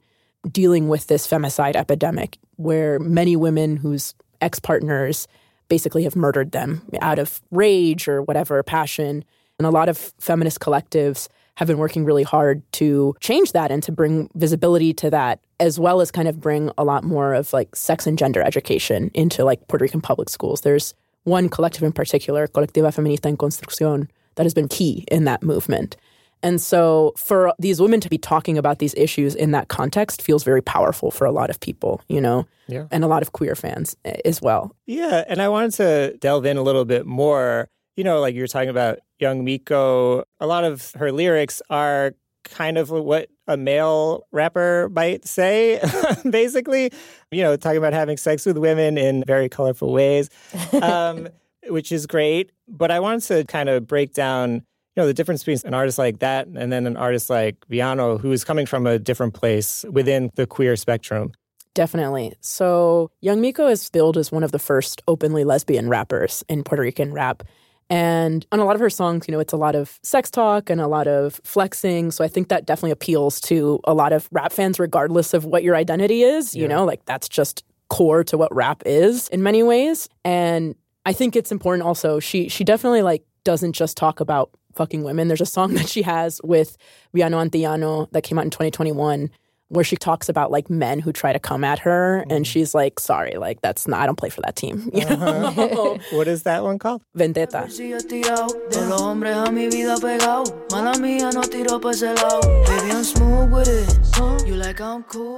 dealing 0.50 0.88
with 0.88 1.08
this 1.08 1.28
femicide 1.28 1.76
epidemic 1.76 2.38
where 2.56 2.98
many 2.98 3.36
women 3.36 3.76
whose 3.76 4.16
ex 4.40 4.62
partners 4.62 5.28
basically 5.76 6.04
have 6.04 6.16
murdered 6.16 6.52
them 6.52 6.70
out 7.02 7.18
of 7.18 7.42
rage 7.50 8.08
or 8.08 8.22
whatever 8.22 8.62
passion 8.62 9.24
And 9.60 9.68
a 9.68 9.72
lot 9.72 9.90
of 9.90 10.14
feminist 10.20 10.60
collectives 10.60 11.28
have 11.56 11.68
been 11.68 11.78
working 11.78 12.04
really 12.04 12.24
hard 12.24 12.64
to 12.74 13.16
change 13.20 13.52
that 13.52 13.72
and 13.72 13.84
to 13.84 13.92
bring 13.92 14.30
visibility 14.34 14.94
to 14.96 15.10
that, 15.12 15.40
as 15.60 15.80
well 15.80 16.02
as 16.02 16.10
kind 16.10 16.28
of 16.28 16.42
bring 16.42 16.72
a 16.78 16.84
lot 16.84 17.04
more 17.04 17.34
of 17.34 17.54
like 17.54 17.76
sex 17.76 18.08
and 18.08 18.18
gender 18.18 18.42
education 18.42 19.12
into 19.14 19.46
like 19.46 19.68
Puerto 19.68 19.84
Rican 19.84 20.02
public 20.02 20.30
schools. 20.30 20.62
There's 20.62 20.96
one 21.24 21.48
collective 21.50 21.84
in 21.84 21.92
particular, 21.92 22.48
Colectiva 22.48 22.94
Feminista 22.94 23.28
en 23.28 23.38
Construcción, 23.38 24.10
that 24.36 24.44
has 24.44 24.54
been 24.54 24.68
key 24.68 25.06
in 25.12 25.26
that 25.26 25.44
movement. 25.44 25.96
And 26.44 26.62
so 26.62 27.14
for 27.18 27.54
these 27.58 27.82
women 27.82 28.00
to 28.02 28.10
be 28.10 28.18
talking 28.18 28.58
about 28.58 28.80
these 28.80 28.94
issues 28.96 29.34
in 29.34 29.52
that 29.52 29.70
context 29.70 30.22
feels 30.22 30.44
very 30.44 30.62
powerful 30.62 31.10
for 31.10 31.26
a 31.26 31.32
lot 31.32 31.50
of 31.50 31.60
people, 31.62 32.02
you 32.10 32.20
know, 32.22 32.46
Yeah. 32.68 32.86
and 32.92 33.04
a 33.04 33.08
lot 33.08 33.22
of 33.22 33.32
queer 33.32 33.56
fans 33.56 33.96
eh, 34.06 34.18
as 34.26 34.42
well. 34.42 34.76
Yeah, 34.86 35.24
and 35.28 35.42
I 35.42 35.48
wanted 35.50 35.72
to 35.76 36.18
delve 36.18 36.46
in 36.46 36.58
a 36.58 36.62
little 36.62 36.86
bit 36.86 37.06
more. 37.06 37.70
You 37.96 38.04
know, 38.04 38.20
like 38.20 38.36
you 38.36 38.42
were 38.42 38.48
talking 38.48 38.70
about 38.70 39.00
young 39.20 39.44
Miko, 39.46 40.24
a 40.40 40.46
lot 40.48 40.64
of 40.64 40.92
her 40.96 41.12
lyrics 41.12 41.62
are 41.70 42.14
kind 42.44 42.78
of 42.78 42.90
what 42.90 43.30
a 43.48 43.56
male 43.56 44.26
rapper 44.34 44.90
might 44.94 45.26
say, 45.26 45.80
basically. 46.30 46.92
You 47.32 47.44
know, 47.44 47.56
talking 47.56 47.78
about 47.78 47.94
having 47.94 48.18
sex 48.18 48.46
with 48.46 48.58
women 48.58 48.98
in 48.98 49.24
very 49.26 49.48
colorful 49.48 49.94
ways, 49.94 50.30
um, 50.82 51.30
which 51.68 51.92
is 51.92 52.06
great. 52.08 52.52
But 52.68 52.92
I 52.92 53.00
wanted 53.00 53.22
to 53.28 53.46
kind 53.46 53.70
of 53.70 53.88
break 53.88 54.14
down, 54.14 54.66
you 54.96 55.02
know, 55.02 55.08
the 55.08 55.14
difference 55.14 55.44
between 55.44 55.58
an 55.66 55.74
artist 55.74 55.98
like 55.98 56.20
that 56.20 56.48
and 56.48 56.72
then 56.72 56.86
an 56.86 56.98
artist 56.98 57.30
like 57.30 57.56
Villano, 57.70 58.18
who 58.18 58.32
is 58.32 58.44
coming 58.44 58.66
from 58.66 58.86
a 58.86 59.00
different 59.00 59.34
place 59.34 59.84
within 59.92 60.30
the 60.36 60.46
queer 60.46 60.76
spectrum. 60.76 61.32
Definitely. 61.74 62.34
So, 62.42 63.10
Young 63.22 63.42
Miko 63.42 63.68
is 63.68 63.90
billed 63.90 64.18
as 64.18 64.32
one 64.32 64.44
of 64.44 64.52
the 64.52 64.60
first 64.60 65.02
openly 65.08 65.44
lesbian 65.44 65.90
rappers 65.90 66.44
in 66.48 66.64
Puerto 66.64 66.84
Rican 66.84 67.12
rap. 67.14 67.42
And 67.90 68.46
on 68.52 68.60
a 68.60 68.66
lot 68.66 68.76
of 68.76 68.80
her 68.80 68.90
songs, 68.90 69.28
you 69.28 69.32
know, 69.32 69.40
it's 69.40 69.54
a 69.54 69.58
lot 69.58 69.76
of 69.76 70.00
sex 70.04 70.30
talk 70.30 70.70
and 70.70 70.80
a 70.80 70.88
lot 70.88 71.08
of 71.08 71.42
flexing. 71.44 72.12
So 72.12 72.24
I 72.24 72.28
think 72.28 72.50
that 72.50 72.66
definitely 72.66 72.92
appeals 72.92 73.42
to 73.42 73.80
a 73.86 73.94
lot 73.94 74.14
of 74.14 74.30
rap 74.32 74.52
fans, 74.54 74.80
regardless 74.80 75.34
of 75.34 75.46
what 75.46 75.64
your 75.64 75.76
identity 75.76 76.22
is. 76.24 76.56
You 76.56 76.64
Yeah. 76.64 76.68
know, 76.70 76.86
like 76.86 77.06
that's 77.06 77.28
just 77.28 77.64
core 77.90 78.24
to 78.26 78.38
what 78.38 78.54
rap 78.56 78.84
is 78.86 79.28
in 79.30 79.42
many 79.44 79.64
ways. 79.64 80.08
And 80.24 80.76
I 81.06 81.14
think 81.14 81.36
it's 81.36 81.52
important 81.52 81.86
also. 81.88 82.20
She 82.20 82.50
she 82.50 82.64
definitely 82.64 83.02
like 83.02 83.24
doesn't 83.44 83.74
just 83.74 83.98
talk 83.98 84.20
about 84.20 84.52
fucking 84.76 85.04
women. 85.04 85.28
There's 85.28 85.42
a 85.42 85.46
song 85.46 85.74
that 85.76 85.90
she 85.90 86.02
has 86.04 86.42
with 86.44 86.78
Villano 87.14 87.44
Antillano 87.44 88.10
that 88.12 88.24
came 88.24 88.38
out 88.38 88.46
in 88.46 88.52
2021 88.52 89.30
where 89.70 89.84
she 89.84 89.96
talks 89.96 90.30
about 90.30 90.52
like 90.52 90.70
men 90.70 91.00
who 91.00 91.12
try 91.12 91.34
to 91.34 91.40
come 91.40 91.64
at 91.64 91.80
her 91.80 92.20
and 92.20 92.32
mm-hmm. 92.32 92.44
she's 92.44 92.76
like, 92.76 93.00
sorry, 93.00 93.34
like 93.38 93.60
that's 93.62 93.88
not 93.88 94.02
I 94.02 94.06
don't 94.06 94.18
play 94.18 94.30
for 94.30 94.42
that 94.42 94.56
team. 94.56 94.90
You 95.04 95.08
uh-huh. 95.08 95.52
know? 95.52 96.00
what 96.12 96.28
is 96.28 96.44
that 96.44 96.64
one 96.64 96.78
called? 96.78 97.02
Vendetta. 97.16 97.66
Sigue 97.68 98.00
tirado, 98.08 98.48
de 98.70 98.82
los 98.88 99.02
hombres 99.02 99.36
a 99.36 99.52
mi 99.52 99.68
vida 99.68 99.96
pegado. 99.96 100.72
Mala 100.72 100.94
mía, 100.94 101.34
no 101.34 101.42
tiro 101.42 101.80
pa' 101.80 101.90
ese 101.90 102.04
lado. 102.04 102.42
Baby, 102.66 102.92
I'm 102.92 103.04
smooth 103.04 103.52
with 103.52 103.68
it. 103.68 104.48
You 104.48 104.56
like 104.56 104.80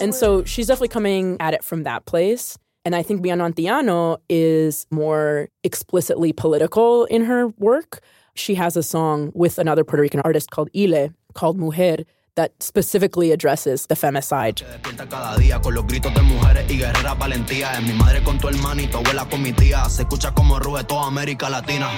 And 0.02 0.13
so 0.13 0.43
she's 0.43 0.67
definitely 0.67 0.89
coming 0.89 1.38
at 1.39 1.54
it 1.54 1.63
from 1.63 1.84
that 1.84 2.06
place. 2.06 2.58
And 2.84 2.95
I 2.95 3.02
think 3.02 3.24
Villano 3.24 3.50
Antillano 3.50 4.17
is 4.30 4.86
more 4.91 5.50
explicitly 5.63 6.34
political 6.34 7.06
in 7.06 7.26
her 7.26 7.48
work. 7.48 8.02
She 8.36 8.56
has 8.56 8.76
a 8.76 8.84
song 8.84 9.32
with 9.34 9.58
another 9.58 9.86
Puerto 9.86 10.02
Rican 10.02 10.19
artist 10.26 10.52
called 10.52 10.69
Ile, 10.76 11.13
called 11.34 11.58
Mujer, 11.58 12.04
that 12.36 12.52
specifically 12.62 13.32
addresses 13.32 13.86
the 13.86 13.95
femicide. 13.95 14.56
Despierta 14.56 15.08
cada 15.10 15.38
día 15.39 15.62
con 15.62 15.74
los 15.74 15.86
gritos 15.86 16.13
de 16.13 16.21
mujeres 16.21 16.69
y 16.69 16.78
guerreras 16.78 17.17
valentía. 17.17 17.71
Es 17.78 17.82
mi 17.82 17.93
madre 17.93 18.21
con 18.24 18.38
tu 18.38 18.50
hermana 18.50 18.82
y 18.82 18.88
tu 18.88 18.98
abuela 18.98 19.26
con 19.30 19.41
mi 19.41 19.54
tía. 19.54 19.89
Se 19.89 20.02
escucha 20.04 20.34
como 20.34 20.60
ruge 20.60 20.84
toda 20.84 21.08
América 21.08 21.50
Latina. 21.50 21.89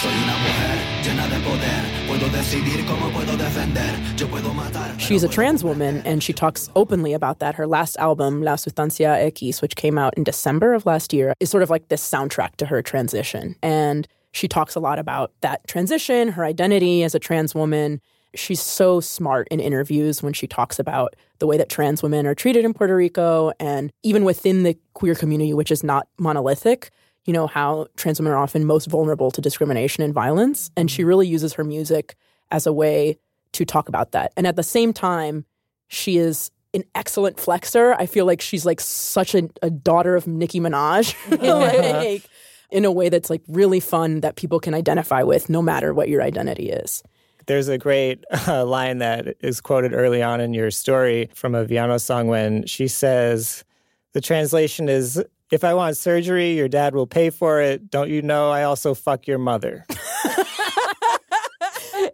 Soy 0.00 0.12
una 0.22 0.36
mujer 0.36 0.78
llena 1.02 1.26
de 1.26 1.40
poder. 1.40 2.06
Puedo 2.06 2.28
decidir 2.28 2.86
cómo 2.86 3.10
puedo 3.10 3.36
defender. 3.36 3.90
Yo 4.16 4.28
puedo 4.28 4.54
matar. 4.54 4.96
She's 4.98 5.24
a 5.24 5.28
trans 5.28 5.64
woman 5.64 6.00
and 6.04 6.22
she 6.22 6.32
talks 6.32 6.70
openly 6.76 7.12
about 7.12 7.40
that. 7.40 7.56
Her 7.56 7.66
last 7.66 7.96
album, 7.98 8.40
La 8.42 8.54
Sustancia 8.54 9.16
X, 9.18 9.60
which 9.60 9.74
came 9.74 9.98
out 9.98 10.14
in 10.16 10.22
December 10.22 10.74
of 10.74 10.86
last 10.86 11.12
year, 11.12 11.34
is 11.40 11.50
sort 11.50 11.64
of 11.64 11.70
like 11.70 11.88
this 11.88 12.08
soundtrack 12.08 12.54
to 12.58 12.66
her 12.66 12.82
transition. 12.82 13.56
And 13.62 14.06
she 14.34 14.48
talks 14.48 14.74
a 14.74 14.80
lot 14.80 14.98
about 14.98 15.32
that 15.42 15.66
transition, 15.68 16.28
her 16.28 16.44
identity 16.44 17.04
as 17.04 17.14
a 17.14 17.20
trans 17.20 17.54
woman. 17.54 18.00
She's 18.34 18.60
so 18.60 18.98
smart 18.98 19.46
in 19.48 19.60
interviews 19.60 20.24
when 20.24 20.32
she 20.32 20.48
talks 20.48 20.80
about 20.80 21.14
the 21.38 21.46
way 21.46 21.56
that 21.56 21.68
trans 21.68 22.02
women 22.02 22.26
are 22.26 22.34
treated 22.34 22.64
in 22.64 22.74
Puerto 22.74 22.96
Rico 22.96 23.52
and 23.60 23.92
even 24.02 24.24
within 24.24 24.64
the 24.64 24.76
queer 24.94 25.14
community, 25.14 25.54
which 25.54 25.70
is 25.70 25.84
not 25.84 26.08
monolithic, 26.18 26.90
you 27.26 27.32
know, 27.32 27.46
how 27.46 27.86
trans 27.96 28.18
women 28.18 28.32
are 28.32 28.38
often 28.38 28.64
most 28.64 28.86
vulnerable 28.86 29.30
to 29.30 29.40
discrimination 29.40 30.02
and 30.02 30.12
violence. 30.12 30.68
And 30.76 30.90
she 30.90 31.02
mm-hmm. 31.02 31.10
really 31.10 31.28
uses 31.28 31.52
her 31.52 31.62
music 31.62 32.16
as 32.50 32.66
a 32.66 32.72
way 32.72 33.16
to 33.52 33.64
talk 33.64 33.88
about 33.88 34.10
that. 34.12 34.32
And 34.36 34.48
at 34.48 34.56
the 34.56 34.64
same 34.64 34.92
time, 34.92 35.44
she 35.86 36.18
is 36.18 36.50
an 36.74 36.82
excellent 36.96 37.36
flexer. 37.36 37.94
I 38.00 38.06
feel 38.06 38.26
like 38.26 38.40
she's 38.40 38.66
like 38.66 38.80
such 38.80 39.36
a, 39.36 39.48
a 39.62 39.70
daughter 39.70 40.16
of 40.16 40.26
Nicki 40.26 40.58
Minaj, 40.58 41.14
like, 41.40 42.28
in 42.74 42.84
a 42.84 42.90
way 42.92 43.08
that's 43.08 43.30
like 43.30 43.40
really 43.48 43.78
fun 43.80 44.20
that 44.20 44.34
people 44.36 44.58
can 44.58 44.74
identify 44.74 45.22
with 45.22 45.48
no 45.48 45.62
matter 45.62 45.94
what 45.94 46.08
your 46.08 46.20
identity 46.20 46.70
is. 46.70 47.02
There's 47.46 47.68
a 47.68 47.78
great 47.78 48.24
uh, 48.48 48.64
line 48.66 48.98
that 48.98 49.36
is 49.40 49.60
quoted 49.60 49.94
early 49.94 50.22
on 50.22 50.40
in 50.40 50.52
your 50.52 50.70
story 50.72 51.30
from 51.34 51.54
a 51.54 51.64
Villano 51.64 51.98
song 51.98 52.26
when 52.26 52.66
she 52.66 52.88
says, 52.88 53.64
the 54.12 54.20
translation 54.20 54.88
is, 54.88 55.22
if 55.52 55.62
I 55.62 55.74
want 55.74 55.96
surgery, 55.96 56.52
your 56.56 56.68
dad 56.68 56.94
will 56.96 57.06
pay 57.06 57.30
for 57.30 57.60
it. 57.60 57.90
Don't 57.90 58.10
you 58.10 58.22
know 58.22 58.50
I 58.50 58.64
also 58.64 58.92
fuck 58.92 59.26
your 59.28 59.38
mother? 59.38 59.86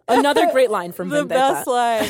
Another 0.07 0.51
great 0.51 0.69
line 0.69 0.91
from 0.91 1.09
The 1.13 1.25
Vendetta. 1.25 1.53
best 1.53 1.67
line. 1.67 2.09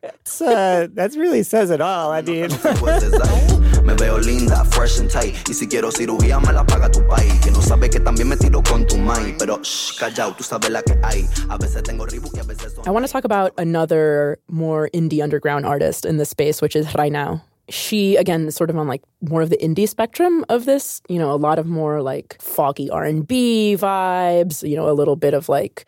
That's, 0.00 0.40
uh, 0.40 0.86
that 0.92 1.14
really 1.16 1.42
says 1.42 1.70
it 1.70 1.80
all. 1.80 2.12
I 2.12 2.22
mean, 2.22 2.48
Me 2.48 3.67
veo 3.98 4.18
linda, 4.18 4.64
fresh 4.64 5.00
and 5.00 5.10
tight. 5.10 5.34
Y 5.48 5.54
si 5.54 5.66
quiero 5.66 5.90
cirugía, 5.90 6.38
me 6.40 6.52
la 6.52 6.64
paga 6.64 6.90
tu 6.90 7.00
país. 7.06 7.32
Que 7.42 7.50
no 7.50 7.60
sabe 7.60 7.90
que 7.90 8.00
también 8.00 8.28
me 8.28 8.36
tiro 8.36 8.62
con 8.62 8.86
tu 8.86 8.96
mai. 8.96 9.34
Pero 9.38 9.58
shh, 9.62 9.98
callao, 9.98 10.32
tú 10.34 10.44
sabes 10.44 10.70
la 10.70 10.82
que 10.82 10.94
hay. 11.02 11.26
A 11.48 11.56
veces 11.58 11.82
tengo 11.82 12.06
Reebok 12.06 12.34
y 12.34 12.40
a 12.40 12.44
veces 12.44 12.74
son. 12.74 12.84
I 12.86 12.90
want 12.90 13.06
to 13.06 13.12
talk 13.12 13.24
about 13.24 13.52
another 13.58 14.38
more 14.48 14.88
indie 14.94 15.22
underground 15.22 15.66
artist 15.66 16.04
in 16.04 16.16
this 16.16 16.30
space, 16.30 16.62
which 16.62 16.76
is 16.76 16.86
Ranao. 16.88 17.42
She 17.70 18.16
again 18.16 18.46
is 18.46 18.54
sort 18.56 18.70
of 18.70 18.78
on 18.78 18.88
like 18.88 19.02
more 19.20 19.42
of 19.42 19.50
the 19.50 19.58
indie 19.58 19.86
spectrum 19.86 20.42
of 20.48 20.64
this, 20.64 21.02
you 21.08 21.18
know, 21.18 21.30
a 21.32 21.36
lot 21.36 21.58
of 21.58 21.66
more 21.66 22.00
like 22.00 22.40
foggy 22.40 22.88
R&B 22.88 23.76
vibes, 23.78 24.66
you 24.66 24.74
know, 24.74 24.88
a 24.88 24.96
little 24.96 25.16
bit 25.16 25.34
of 25.34 25.50
like 25.50 25.84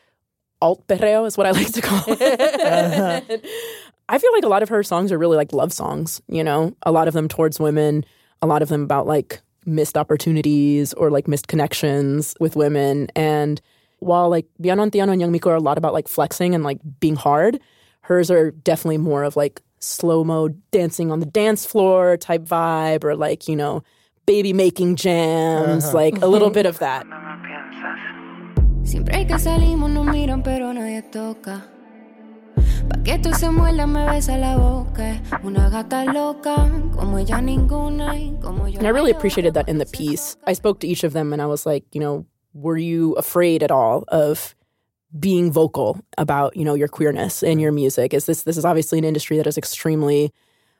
alt 0.61 0.87
perreo 0.89 1.27
is 1.27 1.39
what 1.39 1.47
I 1.47 1.53
like 1.53 1.73
to 1.73 1.81
call 1.81 2.03
it. 2.09 2.61
Uh-huh. 2.61 3.39
I 4.11 4.19
feel 4.19 4.33
like 4.33 4.43
a 4.45 4.49
lot 4.49 4.63
of 4.63 4.69
her 4.71 4.83
songs 4.83 5.13
are 5.13 5.19
really 5.19 5.37
like 5.37 5.53
love 5.53 5.73
songs, 5.73 6.21
you 6.29 6.43
know, 6.43 6.75
a 6.83 6.91
lot 6.91 7.07
of 7.09 7.15
them 7.15 7.29
towards 7.29 7.61
women, 7.61 8.05
a 8.43 8.47
lot 8.47 8.61
of 8.61 8.69
them 8.69 8.83
about 8.83 9.07
like 9.07 9.41
missed 9.67 9.97
opportunities 9.97 10.93
or 10.95 11.11
like 11.11 11.29
missed 11.29 11.47
connections 11.47 12.35
with 12.41 12.57
women. 12.57 13.07
And 13.15 13.61
while 14.01 14.29
like 14.29 14.47
Villano 14.59 14.85
Antillano 14.87 15.13
and 15.13 15.21
Young 15.21 15.31
Miko 15.31 15.51
are 15.51 15.55
a 15.55 15.61
lot 15.61 15.79
about 15.79 15.93
like 15.93 16.09
flexing 16.09 16.55
and 16.57 16.65
like 16.65 16.79
being 16.99 17.15
hard, 17.17 17.61
hers 18.01 18.31
are 18.33 18.51
definitely 18.51 18.99
more 18.99 19.23
of 19.23 19.37
like 19.37 19.63
slow 19.79 20.25
mo 20.25 20.49
dancing 20.73 21.13
on 21.13 21.21
the 21.21 21.27
dance 21.27 21.65
floor 21.65 22.17
type 22.17 22.43
vibe 22.43 23.05
or 23.05 23.15
like, 23.15 23.47
you 23.47 23.55
know, 23.55 23.83
baby 24.27 24.53
making 24.53 24.97
jams, 24.97 25.85
Uh-huh. 25.85 25.95
like 25.97 26.21
a 26.21 26.27
little 26.27 26.51
bit 26.59 26.67
of 26.67 26.79
that. 26.81 27.07
Pa' 32.91 33.03
que 33.05 33.19
tú 33.19 33.33
se 33.35 33.49
muerda 33.51 33.87
me 33.87 34.05
besa 34.05 34.37
la 34.37 34.57
boca. 34.57 35.23
Una 35.45 35.71
gata 35.71 36.05
loca, 36.05 36.69
como 36.95 37.19
ella 37.19 37.41
ninguna 37.41 38.41
como 38.41 38.67
yo. 38.67 38.79
And 38.79 38.87
I 38.87 38.91
really 38.91 39.13
appreciated 39.13 39.55
that 39.55 39.69
in 39.69 39.79
the 39.79 39.87
piece. 39.87 40.37
I 40.47 40.55
spoke 40.55 40.81
to 40.81 40.89
each 40.89 41.05
of 41.05 41.13
them 41.13 41.33
and 41.33 41.41
I 41.41 41.47
was 41.47 41.65
like, 41.65 41.85
you 41.93 42.01
know, 42.01 42.27
were 42.53 42.77
you 42.77 43.13
afraid 43.15 43.63
at 43.63 43.71
all 43.71 44.05
of 44.09 44.57
being 45.19 45.53
vocal 45.53 46.01
about, 46.19 46.57
you 46.57 46.65
know, 46.65 46.75
your 46.75 46.89
queerness 46.89 47.43
in 47.43 47.61
your 47.61 47.73
music? 47.73 48.13
Is 48.13 48.27
this 48.27 48.43
this 48.43 48.57
is 48.57 48.65
obviously 48.65 48.99
an 48.99 49.05
industry 49.05 49.37
that 49.37 49.47
is 49.47 49.57
extremely 49.57 50.33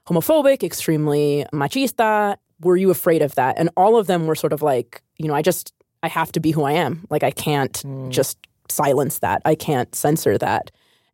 homophobic, 0.09 0.65
extremely 0.65 1.47
machista. 1.53 2.37
Were 2.61 2.77
you 2.77 2.91
afraid 2.91 3.23
of 3.23 3.37
that? 3.37 3.57
And 3.57 3.71
all 3.77 3.97
of 3.97 4.09
them 4.09 4.27
were 4.27 4.35
sort 4.35 4.53
of 4.53 4.63
like, 4.63 5.03
you 5.17 5.29
know, 5.29 5.35
I 5.35 5.43
just 5.43 5.73
I 6.03 6.09
have 6.09 6.33
to 6.33 6.41
be 6.41 6.51
who 6.51 6.65
I 6.65 6.73
am. 6.73 7.07
Like 7.09 7.23
I 7.23 7.31
can't 7.31 7.77
hmm. 7.79 8.11
just 8.11 8.39
silence 8.69 9.19
that. 9.21 9.43
I 9.45 9.55
can't 9.55 9.95
censor 9.95 10.39
that. 10.39 10.71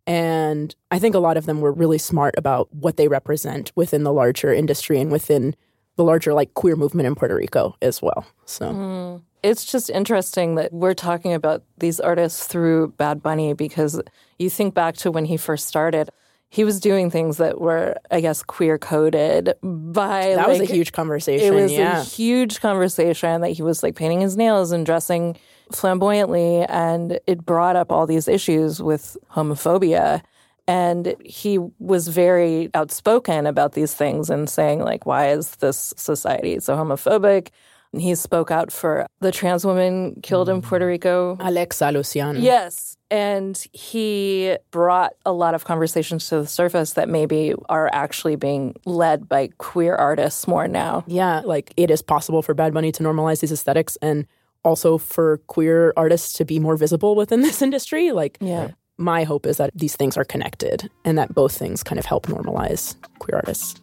And 0.07 0.75
I 0.91 0.99
think 0.99 1.15
a 1.15 1.19
lot 1.19 1.37
of 1.37 1.47
them 1.47 1.61
were 1.61 1.73
really 1.73 1.99
smart 1.99 2.35
about 2.39 2.73
what 2.73 2.97
they 2.97 3.09
represent 3.09 3.73
within 3.75 4.05
the 4.05 4.13
larger 4.13 4.53
industry 4.53 5.01
and 5.01 5.11
within 5.11 5.57
the 5.97 6.05
larger 6.05 6.33
like 6.35 6.55
queer 6.55 6.77
movement 6.77 7.07
in 7.07 7.15
Puerto 7.15 7.35
Rico 7.35 7.75
as 7.83 8.01
well. 8.03 8.25
So 8.45 8.73
Mm. 8.73 9.23
It's 9.43 9.65
just 9.65 9.91
interesting 9.91 10.57
that 10.57 10.73
we're 10.73 10.95
talking 10.95 11.33
about 11.33 11.63
these 11.79 12.01
artists 12.01 12.47
through 12.49 12.89
Bad 12.97 13.23
Bunny 13.23 13.53
because 13.53 14.01
you 14.41 14.51
think 14.51 14.75
back 14.75 14.97
to 14.97 15.11
when 15.13 15.25
he 15.25 15.37
first 15.37 15.67
started. 15.69 16.11
he 16.49 16.65
was 16.65 16.81
doing 16.81 17.11
things 17.11 17.37
that 17.39 17.61
were, 17.61 17.97
I 18.11 18.21
guess, 18.21 18.43
queer 18.43 18.79
coded 18.79 19.55
by. 19.63 20.35
That 20.35 20.49
like, 20.49 20.61
was 20.61 20.71
a 20.71 20.73
huge 20.73 20.93
conversation. 20.93 21.47
It 21.47 21.51
was 21.61 21.73
yeah. 21.73 22.01
a 22.01 22.05
huge 22.05 22.61
conversation 22.61 23.41
that 23.41 23.51
he 23.51 23.63
was 23.63 23.83
like 23.83 23.95
painting 23.97 24.21
his 24.21 24.37
nails 24.37 24.73
and 24.73 24.87
dressing 24.87 25.37
flamboyantly, 25.73 26.63
and 26.63 27.19
it 27.27 27.45
brought 27.45 27.77
up 27.77 27.91
all 27.91 28.07
these 28.07 28.29
issues 28.29 28.83
with 28.83 29.17
homophobia. 29.33 30.23
And 30.69 31.15
he 31.25 31.59
was 31.79 32.09
very 32.09 32.71
outspoken 32.75 33.47
about 33.47 33.73
these 33.73 33.95
things 33.95 34.31
and 34.31 34.51
saying, 34.51 34.81
like, 34.81 35.07
why 35.07 35.31
is 35.31 35.57
this 35.57 35.95
society 35.97 36.59
so 36.59 36.77
homophobic? 36.77 37.49
And 37.93 38.03
he 38.03 38.17
spoke 38.17 38.51
out 38.51 38.73
for 38.73 39.07
the 39.21 39.31
trans 39.31 39.65
woman 39.65 40.21
killed 40.23 40.49
in 40.49 40.61
Puerto 40.61 40.87
Rico. 40.87 41.37
Alexa 41.39 41.93
Luciano. 41.93 42.41
Yes. 42.41 42.97
And 43.13 43.57
he 43.73 44.57
brought 44.73 45.13
a 45.25 45.33
lot 45.33 45.55
of 45.55 45.65
conversations 45.65 46.29
to 46.31 46.41
the 46.41 46.47
surface 46.49 46.95
that 46.95 47.09
maybe 47.09 47.55
are 47.69 47.89
actually 47.93 48.35
being 48.35 48.75
led 48.85 49.29
by 49.29 49.51
queer 49.59 49.95
artists 49.95 50.49
more 50.49 50.67
now. 50.67 51.05
Yeah, 51.07 51.43
like 51.45 51.73
it 51.77 51.93
is 51.93 52.03
possible 52.03 52.43
for 52.43 52.53
Bad 52.55 52.75
Bunny 52.75 52.91
to 52.91 53.05
normalize 53.05 53.39
these 53.41 53.53
aesthetics 53.53 53.97
and 54.03 54.27
also 54.67 54.99
for 54.99 55.39
queer 55.47 55.95
artists 55.97 56.33
to 56.35 56.45
be 56.45 56.59
more 56.59 56.77
visible 56.77 57.15
within 57.15 57.41
this 57.47 57.63
industry. 57.63 58.13
Like, 58.13 58.37
yeah. 58.41 58.73
my 58.99 59.25
hope 59.25 59.47
is 59.47 59.57
that 59.57 59.71
these 59.75 59.97
things 59.97 60.17
are 60.17 60.25
connected 60.25 60.91
and 61.05 61.17
that 61.17 61.33
both 61.35 61.57
things 61.57 61.83
kind 61.83 61.99
of 61.99 62.05
help 62.05 62.27
normalize 62.27 62.97
queer 63.21 63.37
artists. 63.37 63.81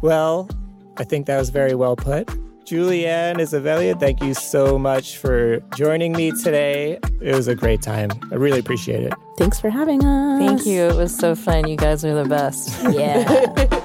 Well, 0.00 0.48
I 0.96 1.04
think 1.04 1.26
that 1.26 1.38
was 1.38 1.50
very 1.50 1.74
well 1.74 1.96
put. 1.96 2.28
Julianne 2.64 3.40
Isabelia, 3.40 3.98
thank 3.98 4.22
you 4.22 4.34
so 4.34 4.78
much 4.78 5.18
for 5.18 5.58
joining 5.74 6.12
me 6.12 6.30
today. 6.30 6.98
It 7.20 7.34
was 7.34 7.48
a 7.48 7.56
great 7.56 7.82
time. 7.82 8.10
I 8.30 8.36
really 8.36 8.60
appreciate 8.60 9.02
it. 9.02 9.12
Thanks 9.36 9.58
for 9.60 9.68
having 9.68 10.04
us. 10.04 10.38
Thank 10.38 10.66
you. 10.66 10.82
It 10.82 10.96
was 10.96 11.14
so 11.14 11.34
fun. 11.34 11.66
You 11.66 11.76
guys 11.76 12.04
are 12.04 12.14
the 12.14 12.28
best. 12.28 12.70
Yeah. 12.92 13.78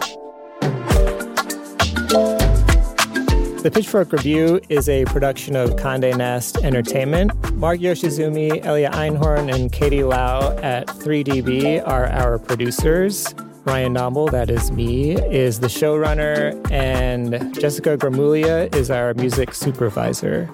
The 3.68 3.72
Pitchfork 3.72 4.14
Review 4.14 4.62
is 4.70 4.88
a 4.88 5.04
production 5.04 5.58
of 5.58 5.76
Conde 5.76 6.18
Nast 6.18 6.56
Entertainment. 6.64 7.34
Mark 7.56 7.82
Yoshizumi, 7.82 8.64
Elia 8.64 8.90
Einhorn, 8.92 9.54
and 9.54 9.70
Katie 9.74 10.06
Lau 10.06 10.56
at 10.60 10.88
3DB 10.88 11.86
are 11.86 12.06
our 12.06 12.40
producers. 12.40 13.36
Ryan 13.66 13.94
Dombal, 13.94 14.32
that 14.32 14.50
is 14.50 14.72
me, 14.72 15.18
is 15.18 15.60
the 15.60 15.68
showrunner, 15.68 16.56
and 16.72 17.54
Jessica 17.60 17.98
Gramuglia 17.98 18.74
is 18.74 18.90
our 18.90 19.14
music 19.16 19.54
supervisor. 19.54 20.50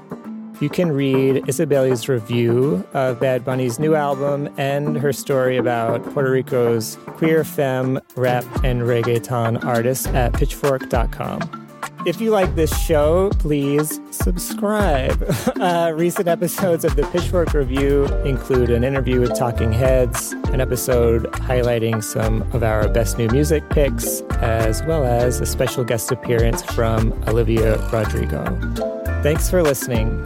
You 0.60 0.70
can 0.70 0.92
read 0.92 1.48
Isabelia's 1.48 2.10
review 2.10 2.84
of 2.96 3.20
Bad 3.20 3.46
Bunny's 3.46 3.78
new 3.78 3.94
album 3.94 4.52
and 4.58 4.98
her 4.98 5.14
story 5.14 5.58
about 5.58 6.04
Puerto 6.16 6.32
Rico's 6.32 6.98
queer 7.06 7.44
femme, 7.44 8.00
rap, 8.16 8.44
and 8.64 8.82
reggaeton 8.82 9.64
artists 9.64 10.08
at 10.08 10.34
pitchfork.com. 10.34 11.63
If 12.06 12.20
you 12.20 12.32
like 12.32 12.56
this 12.56 12.78
show, 12.84 13.30
please 13.40 14.00
subscribe. 14.12 15.22
Uh, 15.64 15.94
recent 15.96 16.28
episodes 16.28 16.84
of 16.84 16.98
the 16.98 17.04
Pitchfork 17.08 17.54
Review 17.54 18.06
include 18.26 18.70
an 18.70 18.84
interview 18.84 19.22
with 19.22 19.34
Talking 19.38 19.72
Heads, 19.72 20.34
an 20.52 20.60
episode 20.60 21.24
highlighting 21.34 22.04
some 22.04 22.42
of 22.54 22.64
our 22.64 22.90
best 22.90 23.18
new 23.18 23.30
music 23.30 23.68
picks, 23.70 24.22
as 24.42 24.84
well 24.84 25.06
as 25.06 25.40
a 25.40 25.46
special 25.46 25.86
guest 25.86 26.12
appearance 26.12 26.62
from 26.62 27.14
Olivia 27.30 27.78
Rodrigo. 27.92 28.44
Thanks 29.24 29.50
for 29.50 29.64
listening. 29.64 30.26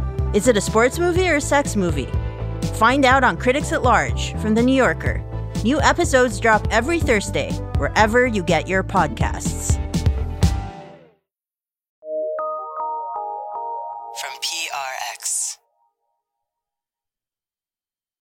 Is 0.33 0.47
it 0.47 0.55
a 0.55 0.61
sports 0.61 0.97
movie 0.97 1.27
or 1.27 1.35
a 1.35 1.41
sex 1.41 1.75
movie? 1.75 2.07
Find 2.75 3.03
out 3.03 3.21
on 3.21 3.35
Critics 3.35 3.73
at 3.73 3.83
Large 3.83 4.33
from 4.37 4.55
The 4.55 4.63
New 4.63 4.73
Yorker. 4.73 5.21
New 5.65 5.81
episodes 5.81 6.39
drop 6.39 6.65
every 6.71 7.01
Thursday, 7.01 7.51
wherever 7.77 8.25
you 8.25 8.41
get 8.41 8.65
your 8.65 8.81
podcasts. 8.81 9.77